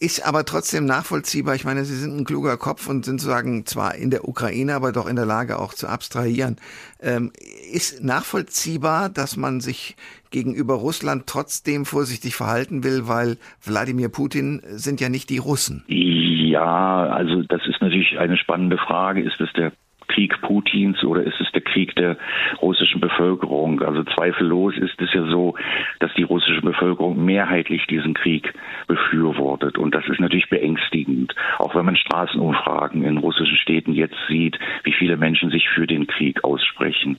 ist 0.00 0.26
aber 0.26 0.44
trotzdem 0.44 0.86
nachvollziehbar. 0.86 1.54
Ich 1.54 1.64
meine, 1.64 1.84
Sie 1.84 1.96
sind 1.96 2.16
ein 2.16 2.24
kluger 2.24 2.56
Kopf 2.56 2.88
und 2.88 3.04
sind 3.04 3.20
sozusagen 3.20 3.64
zwar 3.66 3.94
in 3.94 4.10
der 4.10 4.28
Ukraine, 4.28 4.74
aber 4.74 4.92
doch 4.92 5.06
in 5.06 5.16
der 5.16 5.26
Lage 5.26 5.58
auch 5.58 5.74
zu 5.74 5.88
abstrahieren. 5.88 6.56
Ähm, 7.00 7.32
ist 7.72 8.04
nachvollziehbar, 8.04 9.08
dass 9.08 9.36
man 9.36 9.60
sich 9.60 9.96
gegenüber 10.30 10.74
Russland 10.74 11.26
trotzdem 11.26 11.86
vorsichtig 11.86 12.34
verhalten 12.34 12.84
will, 12.84 13.06
weil 13.06 13.36
Wladimir 13.62 14.08
Putin 14.08 14.60
sind 14.66 15.00
ja 15.00 15.08
nicht 15.08 15.30
die 15.30 15.38
Russen. 15.38 15.84
Ja, 15.86 17.06
also 17.06 17.42
das 17.42 17.62
ist 17.66 17.80
natürlich 17.80 18.18
eine 18.18 18.36
spannende 18.36 18.78
Frage. 18.78 19.22
Ist 19.22 19.40
es 19.40 19.52
der 19.54 19.72
Krieg 20.14 20.40
Putins 20.42 21.02
oder 21.02 21.22
ist 21.24 21.40
es 21.40 21.50
der 21.52 21.62
Krieg 21.62 21.94
der 21.96 22.16
russischen 22.62 23.00
Bevölkerung? 23.00 23.82
Also 23.82 24.04
zweifellos 24.04 24.76
ist 24.76 25.00
es 25.00 25.12
ja 25.12 25.24
so, 25.26 25.56
dass 25.98 26.14
die 26.14 26.22
russische 26.22 26.60
Bevölkerung 26.60 27.24
mehrheitlich 27.24 27.86
diesen 27.88 28.14
Krieg 28.14 28.54
befürwortet. 28.86 29.76
Und 29.76 29.94
das 29.94 30.06
ist 30.08 30.20
natürlich 30.20 30.48
beängstigend. 30.48 31.34
Auch 31.58 31.74
wenn 31.74 31.84
man 31.84 31.96
Straßenumfragen 31.96 33.02
in 33.02 33.18
russischen 33.18 33.56
Städten 33.56 33.92
jetzt 33.92 34.16
sieht, 34.28 34.56
wie 34.84 34.92
viele 34.92 35.16
Menschen 35.16 35.50
sich 35.50 35.68
für 35.68 35.86
den 35.86 36.06
Krieg 36.06 36.44
aussprechen. 36.44 37.18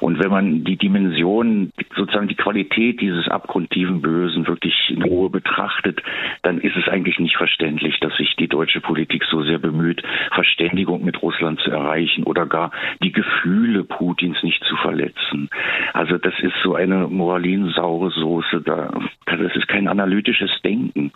Und 0.00 0.22
wenn 0.22 0.30
man 0.30 0.64
die 0.64 0.76
Dimension, 0.76 1.70
sozusagen 1.94 2.28
die 2.28 2.34
Qualität 2.34 3.00
dieses 3.00 3.28
abgrundtiefen 3.28 4.02
Bösen 4.02 4.48
wirklich 4.48 4.74
in 4.90 5.02
Ruhe 5.02 5.30
betrachtet, 5.30 6.02
dann 6.42 6.58
ist 6.58 6.76
es 6.76 6.88
eigentlich 6.88 7.20
nicht 7.20 7.36
verständlich, 7.36 8.00
dass 8.00 8.16
sich 8.16 8.34
die 8.36 8.48
deutsche 8.48 8.80
Politik 8.80 9.22
so 9.30 9.42
sehr 9.42 9.58
bemüht, 9.58 10.02
Verständigung 10.32 11.04
mit 11.04 11.22
Russland 11.22 11.60
zu 11.60 11.70
erreichen 11.70 12.24
oder 12.32 12.46
gar 12.46 12.70
die 13.02 13.12
Gefühle 13.12 13.84
Putins 13.84 14.42
nicht 14.42 14.64
zu 14.64 14.74
verletzen. 14.76 15.50
Also 15.92 16.16
das 16.16 16.32
ist 16.40 16.54
so 16.64 16.74
eine 16.74 17.06
moralinsaure 17.08 18.10
Soße. 18.10 18.62
Da, 18.62 18.90
das 19.26 19.54
ist 19.54 19.68
kein 19.68 19.86
analytisches 19.86 20.50
Denken. 20.64 21.12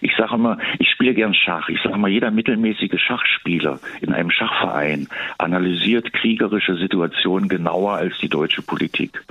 Ich 0.00 0.16
sage 0.16 0.34
immer, 0.34 0.56
ich 0.78 0.88
spiele 0.88 1.12
gern 1.12 1.34
Schach. 1.34 1.68
Ich 1.68 1.82
sage 1.82 1.98
mal, 1.98 2.10
jeder 2.10 2.30
mittelmäßige 2.30 2.98
Schachspieler 2.98 3.80
in 4.00 4.14
einem 4.14 4.30
Schachverein 4.30 5.08
analysiert 5.36 6.12
kriegerische 6.14 6.76
Situationen 6.76 7.50
genauer 7.50 7.94
als 7.96 8.16
die 8.18 8.30
deutsche 8.30 8.62
Politik. 8.62 9.22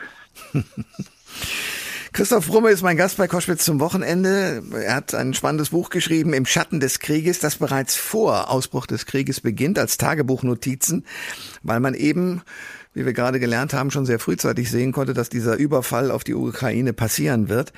Christoph 2.16 2.50
Rumme 2.50 2.70
ist 2.70 2.82
mein 2.82 2.96
Gast 2.96 3.18
bei 3.18 3.28
Koschwitz 3.28 3.66
zum 3.66 3.82
Wochenende. 3.82 4.64
Er 4.72 4.96
hat 4.96 5.14
ein 5.14 5.34
spannendes 5.34 5.72
Buch 5.72 5.90
geschrieben, 5.90 6.32
Im 6.32 6.46
Schatten 6.46 6.80
des 6.80 7.00
Krieges, 7.00 7.40
das 7.40 7.58
bereits 7.58 7.98
vor 7.98 8.50
Ausbruch 8.50 8.88
des 8.88 9.06
Krieges 9.06 9.42
beginnt, 9.42 9.78
als 9.78 9.98
Tagebuchnotizen, 9.98 11.06
weil 11.62 11.82
man 11.82 11.94
eben 11.94 12.42
wie 12.96 13.06
wir 13.06 13.12
gerade 13.12 13.42
gelernt 13.42 13.74
haben, 13.74 13.92
schon 13.92 14.06
sehr 14.06 14.20
frühzeitig 14.20 14.72
sehen 14.72 14.94
konnte, 14.94 15.14
dass 15.14 15.28
dieser 15.28 15.58
Überfall 15.58 16.12
auf 16.12 16.24
die 16.24 16.34
Ukraine 16.34 16.94
passieren 16.94 17.50
wird. 17.50 17.74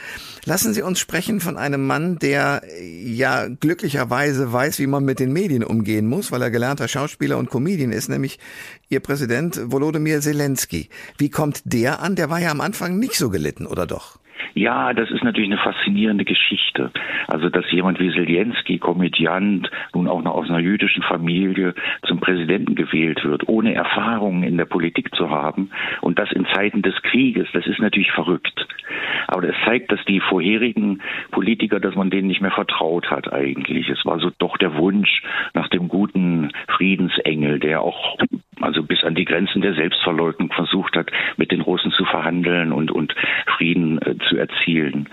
Lassen 0.45 0.75
Sie 0.75 0.83
uns 0.83 0.99
sprechen 0.99 1.39
von 1.39 1.57
einem 1.57 1.87
Mann, 1.87 2.19
der 2.19 2.61
ja 2.79 3.47
glücklicherweise 3.47 4.53
weiß, 4.53 4.77
wie 4.77 4.85
man 4.85 5.03
mit 5.03 5.19
den 5.19 5.33
Medien 5.33 5.63
umgehen 5.63 6.07
muss, 6.07 6.31
weil 6.31 6.43
er 6.43 6.51
gelernter 6.51 6.87
Schauspieler 6.87 7.39
und 7.39 7.49
Comedian 7.49 7.91
ist, 7.91 8.09
nämlich 8.09 8.37
Ihr 8.89 8.99
Präsident 8.99 9.59
Volodymyr 9.71 10.21
Zelensky. 10.21 10.89
Wie 11.17 11.31
kommt 11.31 11.63
der 11.65 11.99
an? 11.99 12.15
Der 12.15 12.29
war 12.29 12.39
ja 12.39 12.51
am 12.51 12.61
Anfang 12.61 12.99
nicht 12.99 13.15
so 13.15 13.31
gelitten, 13.31 13.65
oder 13.65 13.87
doch? 13.87 14.19
Ja, 14.53 14.93
das 14.93 15.11
ist 15.11 15.23
natürlich 15.23 15.49
eine 15.49 15.59
faszinierende 15.59 16.25
Geschichte. 16.25 16.91
Also, 17.27 17.49
dass 17.49 17.69
jemand 17.71 17.99
wie 17.99 18.11
Zelensky, 18.11 18.77
Komödiant, 18.79 19.69
nun 19.93 20.07
auch 20.07 20.21
noch 20.21 20.35
aus 20.35 20.49
einer 20.49 20.59
jüdischen 20.59 21.03
Familie 21.03 21.73
zum 22.05 22.19
Präsidenten 22.19 22.75
gewählt 22.75 23.23
wird, 23.23 23.47
ohne 23.47 23.73
Erfahrungen 23.73 24.43
in 24.43 24.57
der 24.57 24.65
Politik 24.65 25.13
zu 25.15 25.29
haben 25.29 25.69
und 26.01 26.19
das 26.19 26.31
in 26.31 26.45
Zeiten 26.53 26.81
des 26.81 26.95
Krieges, 27.03 27.47
das 27.53 27.67
ist 27.67 27.79
natürlich 27.79 28.11
verrückt. 28.11 28.67
Aber 29.27 29.41
das 29.41 29.55
zeigt, 29.65 29.91
dass 29.91 30.03
die 30.05 30.19
vorherigen 30.19 31.01
Politiker, 31.31 31.79
dass 31.79 31.95
man 31.95 32.09
denen 32.09 32.27
nicht 32.27 32.41
mehr 32.41 32.51
vertraut 32.51 33.09
hat 33.11 33.31
eigentlich. 33.31 33.89
Es 33.89 34.05
war 34.05 34.19
so 34.19 34.31
doch 34.37 34.57
der 34.57 34.75
Wunsch 34.77 35.21
nach 35.53 35.67
dem 35.67 35.87
guten 35.87 36.51
Friedensengel, 36.67 37.59
der 37.59 37.81
auch 37.81 38.17
also 38.61 38.83
bis 38.83 39.03
an 39.03 39.15
die 39.15 39.25
Grenzen 39.25 39.61
der 39.61 39.73
Selbstverleugnung 39.73 40.51
versucht 40.51 40.95
hat, 40.95 41.11
mit 41.37 41.51
den 41.51 41.61
Russen 41.61 41.91
zu 41.91 42.05
verhandeln 42.05 42.71
und, 42.71 42.91
und 42.91 43.13
Frieden 43.57 44.01
äh, 44.01 44.15
zu 44.29 44.37
erzielen. 44.37 45.09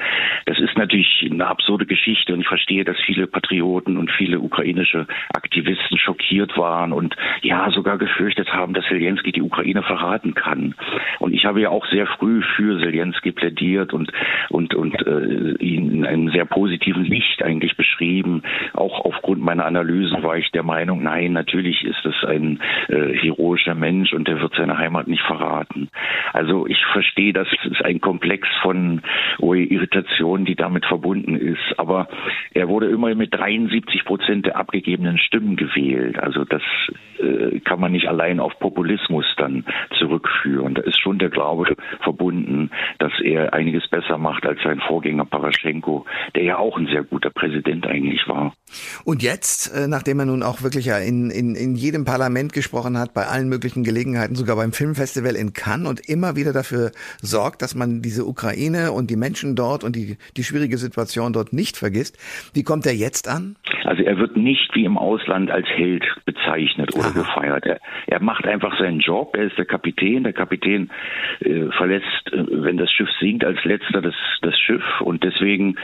Das 0.47 0.59
ist 0.59 0.77
natürlich 0.77 1.27
eine 1.31 1.47
absurde 1.47 1.87
Geschichte 1.87 2.33
und 2.33 2.41
ich 2.41 2.49
verstehe, 2.49 2.85
dass 2.85 2.97
viele 3.05 3.27
Patrioten 3.27 3.97
und 3.97 4.11
viele 4.11 4.41
ukrainische 4.41 5.07
Aktivisten 5.35 5.99
schockiert 5.99 6.57
waren 6.57 6.93
und 6.93 7.17
ja 7.43 7.71
sogar 7.71 7.99
gefürchtet 7.99 8.53
haben, 8.53 8.75
dass 8.75 8.85
Zelensky 8.87 9.33
die 9.33 9.43
Ukraine 9.43 9.83
verraten 9.83 10.35
kann. 10.35 10.75
Und 11.19 11.33
ich 11.33 11.45
habe 11.45 11.61
ja 11.61 11.71
auch 11.71 11.87
sehr 11.87 12.07
früh 12.07 12.43
für 12.57 12.79
Zelensky 12.81 13.33
plädiert 13.33 13.93
und 13.93 14.13
und 14.51 14.75
und 14.75 15.07
äh, 15.07 15.55
ihn 15.59 15.91
in 15.91 16.07
einem 16.07 16.31
sehr 16.31 16.45
positiven 16.45 17.05
Licht 17.05 17.43
eigentlich 17.43 17.77
beschrieben. 17.77 18.43
Auch 18.75 19.05
aufgrund 19.05 19.43
meiner 19.43 19.65
Analysen 19.65 20.23
war 20.23 20.37
ich 20.37 20.51
der 20.53 20.63
Meinung, 20.63 21.03
nein, 21.03 21.33
natürlich 21.33 21.85
ist 21.85 22.05
es 22.05 22.25
ein 22.25 22.61
äh, 22.89 23.17
heroischer 23.37 23.75
Mensch 23.75 24.13
und 24.13 24.29
der 24.29 24.41
wird 24.41 24.55
seine 24.57 24.79
Heimat 24.79 25.09
nicht 25.09 25.23
verraten. 25.23 25.89
Also 26.33 26.67
ich 26.67 26.79
verstehe, 26.93 27.33
dass 27.33 27.49
es 27.71 27.81
ein 27.83 28.01
Komplex 28.01 28.49
von 28.63 29.03
oh, 29.39 29.55
Irritation, 29.55 30.45
die 30.45 30.55
damit 30.55 30.87
verbunden 30.87 31.37
ist. 31.37 31.79
Aber 31.79 32.09
er 32.53 32.69
wurde 32.69 32.87
immer 32.87 33.15
mit 33.15 33.35
73 33.35 34.05
Prozent 34.05 34.47
der 34.47 34.57
abgegebenen 34.57 35.19
Stimmen 35.19 35.57
gewählt. 35.57 36.19
Also 36.19 36.45
das 36.45 36.63
äh, 37.19 37.61
kann 37.61 37.81
man 37.81 37.93
nicht 37.93 38.09
allein 38.09 38.41
auf 38.41 38.59
Populismus 38.59 39.25
dann 39.37 39.65
zurückführen. 39.99 40.75
Da 40.75 40.83
ist 40.83 41.01
schon 41.01 41.19
der 41.19 41.31
Glaube 41.31 41.77
verbunden, 42.03 42.71
dass 42.99 43.13
er 43.23 43.53
einiges 43.55 43.89
besser 43.89 44.19
macht 44.19 44.47
als 44.47 44.61
sein 44.63 44.81
Vorgänger 44.81 45.25
Paraschenko, 45.25 46.07
der 46.35 46.45
ja 46.45 46.59
auch 46.59 46.79
ein 46.79 46.87
sehr 46.87 47.03
guter 47.03 47.31
Präsident 47.31 47.87
eigentlich 47.87 48.27
war. 48.29 48.53
Und 49.05 49.23
jetzt, 49.23 49.75
äh, 49.75 49.89
nachdem 49.89 50.21
er 50.21 50.27
nun 50.27 50.43
auch 50.43 50.63
wirklich 50.63 50.87
ja 50.87 50.99
in, 50.99 51.31
in, 51.31 51.55
in 51.55 51.75
jedem 51.75 52.05
Parlament 52.05 52.53
gesprochen 52.53 52.99
hat, 52.99 53.15
bei 53.15 53.24
allen 53.29 53.49
möglichen 53.49 53.85
Gelegenheiten, 53.85 54.35
sogar 54.35 54.57
beim 54.57 54.73
Filmfestival 54.73 55.37
in 55.37 55.53
Cannes 55.53 55.89
und 55.89 56.09
immer 56.09 56.37
wieder 56.37 56.53
dafür 56.53 56.93
sorgt, 57.21 57.63
dass 57.63 57.75
man 57.75 58.03
diese 58.03 58.25
Ukraine 58.25 58.93
und 58.93 59.11
die 59.11 59.17
Menschen 59.17 59.57
dort 59.57 59.85
und 59.85 59.97
die, 59.97 60.17
die 60.37 60.45
schwierige 60.45 60.79
Situation 60.79 61.33
dort 61.33 61.53
nicht 61.53 61.77
vergisst. 61.77 62.19
Wie 62.55 62.63
kommt 62.63 62.87
er 62.87 62.95
jetzt 62.95 63.29
an? 63.29 63.57
Also 63.85 64.03
er 64.03 64.19
wird 64.19 64.37
nicht 64.37 64.75
wie 64.75 64.85
im 64.85 64.97
Ausland 64.97 65.51
als 65.51 65.69
Held 65.69 66.05
bezeichnet 66.25 66.95
oder 66.95 67.09
Aha. 67.09 67.19
gefeiert. 67.19 67.67
Er, 67.67 67.81
er 68.07 68.23
macht 68.23 68.47
einfach 68.47 68.79
seinen 68.79 69.01
Job. 69.01 69.37
Er 69.37 69.45
ist 69.45 69.59
der 69.59 69.67
Kapitän. 69.67 70.25
Der 70.25 70.33
Kapitän 70.33 70.91
äh, 71.41 71.67
verlässt, 71.77 72.33
äh, 72.33 72.45
wenn 72.49 72.77
das 72.77 72.91
Schiff 72.91 73.09
sinkt, 73.21 73.45
als 73.45 73.63
letzter 73.65 74.01
das, 74.01 74.15
das 74.43 74.59
Schiff. 74.59 74.83
Und 75.01 75.23
deswegen, 75.23 75.77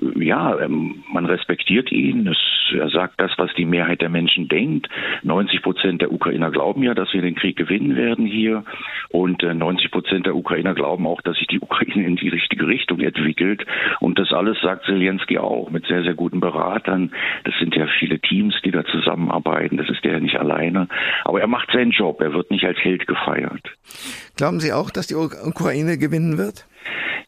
äh, 0.00 0.24
ja, 0.24 0.58
ähm, 0.60 1.04
man 1.12 1.26
respektiert 1.26 1.90
ihn. 1.90 2.26
Es, 2.26 2.38
er 2.74 2.90
sagt 2.90 3.20
das, 3.20 3.32
was 3.38 3.52
die 3.54 3.64
Mehrheit 3.64 4.02
der 4.02 4.10
Menschen 4.10 4.48
denkt. 4.48 4.88
90 5.22 5.62
Prozent 5.62 6.02
der 6.02 6.12
Ukrainer 6.12 6.50
glauben 6.50 6.82
ja, 6.86 6.94
dass 6.94 7.12
wir 7.12 7.22
den 7.22 7.34
Krieg 7.34 7.56
gewinnen 7.56 7.96
werden 7.96 8.26
hier. 8.26 8.64
Und 9.10 9.42
90 9.42 9.90
Prozent 9.90 10.26
der 10.26 10.34
Ukrainer 10.34 10.74
glauben 10.74 11.06
auch, 11.06 11.20
dass 11.20 11.36
sich 11.36 11.46
die 11.46 11.60
Ukraine 11.66 12.06
in 12.06 12.16
die 12.16 12.28
richtige 12.28 12.66
Richtung 12.66 13.00
entwickelt. 13.00 13.66
Und 14.00 14.18
das 14.18 14.32
alles 14.32 14.58
sagt 14.62 14.86
Zelensky 14.86 15.38
auch 15.38 15.70
mit 15.70 15.86
sehr, 15.86 16.02
sehr 16.02 16.14
guten 16.14 16.40
Beratern. 16.40 17.12
Das 17.44 17.54
sind 17.58 17.74
ja 17.74 17.86
viele 17.98 18.18
Teams, 18.20 18.54
die 18.64 18.70
da 18.70 18.84
zusammenarbeiten. 18.84 19.76
Das 19.76 19.88
ist 19.88 20.04
der 20.04 20.14
ja 20.14 20.20
nicht 20.20 20.38
alleine. 20.38 20.88
Aber 21.24 21.40
er 21.40 21.46
macht 21.46 21.70
seinen 21.72 21.90
Job. 21.90 22.20
Er 22.20 22.32
wird 22.32 22.50
nicht 22.50 22.64
als 22.64 22.78
Held 22.78 23.06
gefeiert. 23.06 23.62
Glauben 24.36 24.60
Sie 24.60 24.72
auch, 24.72 24.90
dass 24.90 25.06
die 25.06 25.14
Ukraine 25.14 25.98
gewinnen 25.98 26.38
wird? 26.38 26.66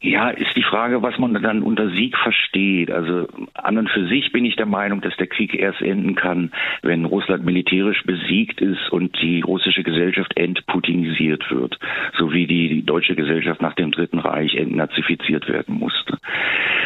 Ja, 0.01 0.31
ist 0.31 0.57
die 0.57 0.63
Frage, 0.63 1.03
was 1.03 1.19
man 1.19 1.35
dann 1.43 1.63
unter 1.63 1.91
Sieg 1.91 2.17
versteht. 2.17 2.91
Also 2.91 3.27
an 3.55 3.79
und 3.79 3.91
für 3.91 4.07
sich 4.07 4.33
bin 4.33 4.45
ich 4.45 4.57
der 4.57 4.67
Meinung, 4.67 5.01
dass 5.01 5.17
der 5.17 5.27
Krieg 5.27 5.55
erst 5.55 5.83
enden 5.83 6.15
kann, 6.15 6.53
wenn 6.83 7.05
Russland 7.05 7.45
militärisch 7.45 8.03
besiegt 8.05 8.61
ist 8.61 8.91
und 8.91 9.21
die 9.21 9.41
russische 9.41 9.83
Gesellschaft 9.83 10.37
entputinisiert 10.37 11.51
wird, 11.51 11.79
so 12.17 12.33
wie 12.33 12.47
die 12.47 12.85
deutsche 12.85 13.17
Gesellschaft 13.17 13.61
nach 13.61 13.75
dem 13.75 13.91
Dritten 13.91 14.19
Reich 14.19 14.55
entnazifiziert 14.55 15.49
werden 15.49 15.75
musste. 15.79 16.19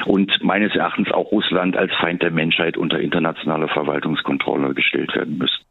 Und 0.07 0.43
meines 0.43 0.75
Erachtens 0.75 1.11
auch 1.13 1.31
Russland 1.31 1.77
als 1.77 1.93
Feind 1.95 2.23
der 2.23 2.31
Menschheit 2.31 2.77
unter 2.77 2.99
internationale 2.99 3.69
Verwaltungskontrolle 3.69 4.75
gestellt 4.75 5.15
werden 5.15 5.39
müsste. 5.39 5.63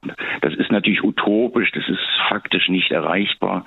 Das 0.42 0.56
ist 0.56 0.72
natürlich 0.72 1.04
utopisch, 1.04 1.72
das 1.72 1.88
ist 1.90 2.00
faktisch 2.30 2.70
nicht 2.70 2.92
erreichbar. 2.92 3.66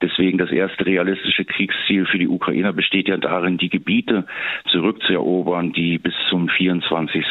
Deswegen 0.00 0.38
das 0.38 0.50
erste 0.50 0.86
realistische 0.86 1.44
Kriegsziel 1.44 2.06
für 2.06 2.18
die 2.18 2.28
Ukrainer 2.28 2.72
besteht 2.72 3.03
ja 3.08 3.16
darin, 3.16 3.58
die 3.58 3.68
Gebiete 3.68 4.26
zurückzuerobern, 4.70 5.72
die 5.72 5.98
bis 5.98 6.14
zum 6.28 6.48
24. 6.48 7.24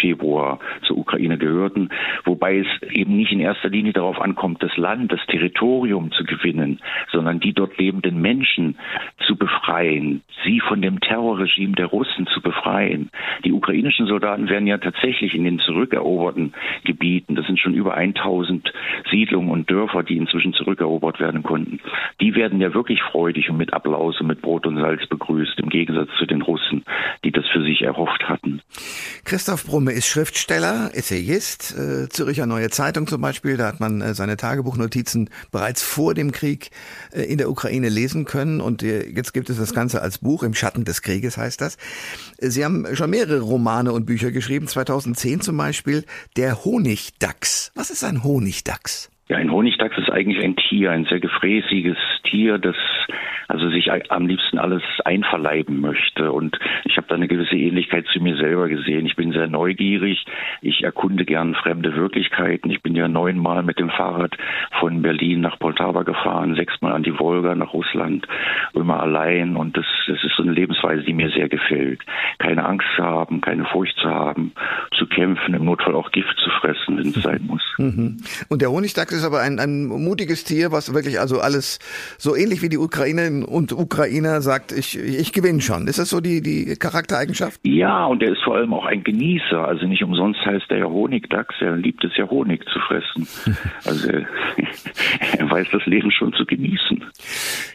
Februar 0.00 0.58
zur 0.86 0.98
Ukraine 0.98 1.38
gehörten, 1.38 1.90
wobei 2.24 2.58
es 2.58 2.66
eben 2.90 3.16
nicht 3.16 3.32
in 3.32 3.40
erster 3.40 3.68
Linie 3.68 3.92
darauf 3.92 4.20
ankommt, 4.20 4.62
das 4.62 4.76
Land, 4.76 5.12
das 5.12 5.20
Territorium 5.26 6.12
zu 6.12 6.24
gewinnen, 6.24 6.80
sondern 7.10 7.40
die 7.40 7.52
dort 7.52 7.78
lebenden 7.78 8.20
Menschen 8.20 8.76
zu 9.26 9.36
befreien, 9.36 10.22
sie 10.44 10.60
von 10.60 10.82
dem 10.82 11.00
Terrorregime 11.00 11.74
der 11.74 11.86
Russen 11.86 12.26
zu 12.26 12.40
befreien. 12.40 13.10
Die 13.44 13.52
ukrainischen 13.52 14.06
Soldaten 14.06 14.48
werden 14.48 14.66
ja 14.66 14.78
tatsächlich 14.78 15.34
in 15.34 15.44
den 15.44 15.58
zurückeroberten 15.58 16.54
Gebieten, 16.84 17.34
das 17.34 17.46
sind 17.46 17.58
schon 17.58 17.74
über 17.74 17.94
1000 17.94 18.72
Siedlungen 19.10 19.50
und 19.50 19.70
Dörfer, 19.70 20.02
die 20.02 20.16
inzwischen 20.16 20.52
zurückerobert 20.52 21.20
werden 21.20 21.42
konnten, 21.42 21.80
die 22.20 22.34
werden 22.34 22.60
ja 22.60 22.74
wirklich 22.74 23.02
freudig 23.02 23.50
und 23.50 23.56
mit 23.56 23.72
Applaus 23.72 24.20
und 24.20 24.26
mit 24.26 24.42
Brot 24.42 24.66
und 24.66 24.78
Salz 24.78 25.06
begrüßt, 25.06 25.17
im 25.58 25.68
Gegensatz 25.68 26.08
zu 26.18 26.26
den 26.26 26.42
Russen, 26.42 26.84
die 27.24 27.30
das 27.30 27.44
für 27.52 27.62
sich 27.62 27.82
erhofft 27.82 28.28
hatten. 28.28 28.60
Christoph 29.24 29.66
Brumme 29.66 29.92
ist 29.92 30.06
Schriftsteller, 30.06 30.90
Essayist, 30.94 31.74
äh, 31.76 32.08
Zürcher 32.08 32.46
Neue 32.46 32.70
Zeitung 32.70 33.06
zum 33.06 33.20
Beispiel, 33.20 33.56
da 33.56 33.66
hat 33.66 33.80
man 33.80 34.00
äh, 34.00 34.14
seine 34.14 34.36
Tagebuchnotizen 34.36 35.30
bereits 35.52 35.82
vor 35.82 36.14
dem 36.14 36.32
Krieg 36.32 36.70
äh, 37.12 37.22
in 37.22 37.38
der 37.38 37.50
Ukraine 37.50 37.88
lesen 37.88 38.24
können 38.24 38.60
und 38.60 38.82
äh, 38.82 39.08
jetzt 39.08 39.32
gibt 39.32 39.50
es 39.50 39.58
das 39.58 39.74
Ganze 39.74 40.02
als 40.02 40.18
Buch, 40.18 40.42
im 40.42 40.54
Schatten 40.54 40.84
des 40.84 41.02
Krieges 41.02 41.36
heißt 41.36 41.60
das. 41.60 41.76
Sie 42.38 42.64
haben 42.64 42.86
schon 42.94 43.10
mehrere 43.10 43.40
Romane 43.40 43.92
und 43.92 44.06
Bücher 44.06 44.30
geschrieben, 44.30 44.66
2010 44.66 45.40
zum 45.40 45.56
Beispiel 45.56 46.04
Der 46.36 46.64
Honigdachs. 46.64 47.72
Was 47.74 47.90
ist 47.90 48.04
ein 48.04 48.24
Honigdachs? 48.24 49.10
Ja, 49.28 49.36
ein 49.36 49.50
Honigdachs 49.50 49.98
ist 49.98 50.10
eigentlich 50.10 50.42
ein 50.42 50.56
Tier, 50.56 50.90
ein 50.90 51.04
sehr 51.04 51.20
gefräßiges 51.20 51.98
Tier, 52.30 52.58
das 52.58 52.76
also 53.48 53.70
sich 53.70 53.90
am 54.10 54.26
liebsten 54.26 54.58
alles 54.58 54.82
einverleiben 55.04 55.80
möchte. 55.80 56.32
Und 56.32 56.58
ich 56.84 56.96
habe 56.98 57.06
da 57.08 57.14
eine 57.14 57.28
gewisse 57.28 57.56
Ähnlichkeit 57.56 58.06
zu 58.12 58.20
mir 58.20 58.36
selber 58.36 58.68
gesehen. 58.68 59.06
Ich 59.06 59.16
bin 59.16 59.32
sehr 59.32 59.48
neugierig, 59.48 60.24
ich 60.60 60.84
erkunde 60.84 61.24
gern 61.24 61.54
fremde 61.54 61.96
Wirklichkeiten. 61.96 62.70
Ich 62.70 62.82
bin 62.82 62.94
ja 62.94 63.08
neunmal 63.08 63.62
mit 63.62 63.78
dem 63.78 63.88
Fahrrad 63.88 64.36
von 64.78 65.00
Berlin 65.00 65.40
nach 65.40 65.58
Poltava 65.58 66.02
gefahren, 66.02 66.56
sechsmal 66.56 66.92
an 66.92 67.02
die 67.02 67.18
Wolga 67.18 67.54
nach 67.54 67.72
Russland, 67.72 68.26
immer 68.74 69.00
allein. 69.00 69.56
Und 69.56 69.76
das, 69.76 69.86
das 70.06 70.22
ist 70.22 70.36
so 70.36 70.42
eine 70.42 70.52
Lebensweise, 70.52 71.02
die 71.02 71.14
mir 71.14 71.30
sehr 71.30 71.48
gefällt. 71.48 72.02
Keine 72.38 72.66
Angst 72.66 72.86
zu 72.96 73.02
haben, 73.02 73.40
keine 73.40 73.64
Furcht 73.64 73.96
zu 73.98 74.08
haben, 74.08 74.52
zu 74.96 75.06
kämpfen, 75.06 75.54
im 75.54 75.64
Notfall 75.64 75.94
auch 75.94 76.10
Gift 76.10 76.36
zu 76.38 76.50
fressen, 76.60 76.98
wenn 76.98 77.08
es 77.08 77.22
sein 77.22 77.44
muss. 77.46 77.62
Mhm. 77.78 78.18
Und 78.50 78.60
der 78.60 78.70
Honigdachs 78.70 79.12
ist 79.12 79.24
aber 79.24 79.40
ein, 79.40 79.58
ein 79.58 79.86
mutiges 79.86 80.44
Tier, 80.44 80.70
was 80.70 80.92
wirklich 80.92 81.18
also 81.18 81.40
alles 81.40 81.78
so 82.18 82.36
ähnlich 82.36 82.60
wie 82.60 82.68
die 82.68 82.76
Ukraine 82.76 83.37
und 83.44 83.72
Ukrainer 83.72 84.40
sagt, 84.40 84.72
ich, 84.72 84.98
ich 84.98 85.32
gewinne 85.32 85.60
schon. 85.60 85.86
Ist 85.86 85.98
das 85.98 86.10
so 86.10 86.20
die, 86.20 86.40
die 86.42 86.76
Charaktereigenschaft? 86.76 87.60
Ja, 87.64 88.06
und 88.06 88.22
er 88.22 88.32
ist 88.32 88.42
vor 88.44 88.56
allem 88.56 88.72
auch 88.74 88.84
ein 88.84 89.04
Genießer. 89.04 89.66
Also 89.66 89.86
nicht 89.86 90.02
umsonst 90.02 90.40
heißt 90.44 90.66
er 90.70 90.78
ja 90.78 90.86
Honigdachs. 90.86 91.54
Er 91.60 91.76
liebt 91.76 92.04
es 92.04 92.16
ja 92.16 92.28
Honig 92.28 92.64
zu 92.72 92.78
fressen. 92.80 93.26
Also 93.84 94.08
er 95.38 95.50
weiß 95.50 95.68
das 95.72 95.84
Leben 95.86 96.10
schon 96.10 96.32
zu 96.32 96.44
genießen. 96.44 97.04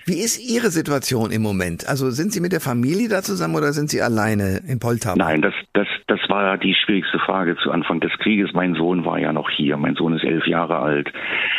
Wie 0.06 0.20
ist 0.20 0.38
Ihre 0.38 0.70
Situation 0.70 1.32
im 1.32 1.42
Moment? 1.42 1.88
Also 1.88 2.12
sind 2.12 2.34
Sie 2.34 2.42
mit 2.42 2.52
der 2.52 2.60
Familie 2.60 3.10
da 3.10 3.22
zusammen 3.22 3.56
oder 3.56 3.72
sind 3.72 3.90
Sie 3.90 4.02
alleine 4.02 4.60
in 4.68 4.80
Poltava? 4.80 5.16
Nein, 5.16 5.42
das, 5.42 5.54
das, 5.74 5.88
das 6.08 6.20
war 6.30 6.58
die 6.58 6.76
schwierigste 6.76 7.20
Frage 7.20 7.56
zu 7.64 7.72
Anfang 7.72 8.00
des 8.00 8.12
Krieges. 8.20 8.52
Mein 8.54 8.76
Sohn 8.76 9.06
war 9.06 9.20
ja 9.20 9.32
noch 9.32 9.50
hier. 9.50 9.78
Mein 9.78 9.96
Sohn 9.96 10.14
ist 10.14 10.24
elf 10.24 10.46
Jahre 10.46 10.80
alt. 10.80 11.12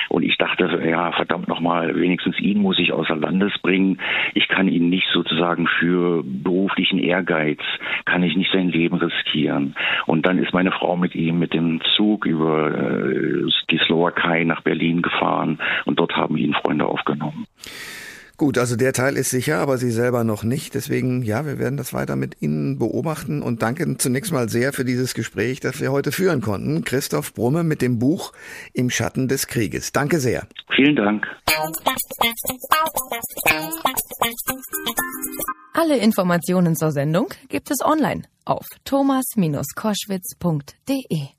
Und 0.08 0.22
ich 0.22 0.36
dachte, 0.36 0.80
ja, 0.86 1.12
verdammt 1.12 1.48
nochmal, 1.48 1.94
wenigstens 1.96 2.38
ihn 2.38 2.58
muss 2.58 2.78
ich 2.78 2.92
außer 2.92 3.16
Landes 3.16 3.52
bringen. 3.62 3.93
Ich 4.34 4.48
kann 4.48 4.68
ihn 4.68 4.88
nicht 4.88 5.06
sozusagen 5.12 5.66
für 5.66 6.22
beruflichen 6.24 6.98
Ehrgeiz, 6.98 7.60
kann 8.04 8.22
ich 8.22 8.36
nicht 8.36 8.52
sein 8.52 8.68
Leben 8.68 8.96
riskieren. 8.96 9.74
Und 10.06 10.26
dann 10.26 10.38
ist 10.38 10.52
meine 10.52 10.72
Frau 10.72 10.96
mit 10.96 11.14
ihm 11.14 11.38
mit 11.38 11.54
dem 11.54 11.80
Zug 11.96 12.26
über 12.26 12.70
äh, 12.70 13.46
die 13.70 13.78
Slowakei 13.78 14.44
nach 14.44 14.62
Berlin 14.62 15.02
gefahren 15.02 15.58
und 15.84 15.98
dort 15.98 16.16
haben 16.16 16.36
ihn 16.36 16.54
Freunde 16.54 16.86
aufgenommen. 16.86 17.46
Gut, 18.36 18.58
also 18.58 18.74
der 18.74 18.92
Teil 18.92 19.16
ist 19.16 19.30
sicher, 19.30 19.58
aber 19.58 19.78
Sie 19.78 19.92
selber 19.92 20.24
noch 20.24 20.42
nicht. 20.42 20.74
Deswegen, 20.74 21.22
ja, 21.22 21.46
wir 21.46 21.60
werden 21.60 21.76
das 21.76 21.94
weiter 21.94 22.16
mit 22.16 22.42
Ihnen 22.42 22.78
beobachten 22.78 23.42
und 23.42 23.62
danke 23.62 23.96
zunächst 23.96 24.32
mal 24.32 24.48
sehr 24.48 24.72
für 24.72 24.84
dieses 24.84 25.14
Gespräch, 25.14 25.60
das 25.60 25.80
wir 25.80 25.92
heute 25.92 26.10
führen 26.10 26.40
konnten. 26.40 26.82
Christoph 26.82 27.32
Brumme 27.34 27.62
mit 27.62 27.80
dem 27.80 28.00
Buch 28.00 28.32
Im 28.72 28.90
Schatten 28.90 29.28
des 29.28 29.46
Krieges. 29.46 29.92
Danke 29.92 30.18
sehr. 30.18 30.48
Vielen 30.74 30.96
Dank. 30.96 31.24
Alle 35.72 35.98
Informationen 35.98 36.74
zur 36.74 36.90
Sendung 36.90 37.28
gibt 37.48 37.70
es 37.70 37.84
online 37.84 38.22
auf 38.44 38.66
thomas-koschwitz.de. 38.84 41.33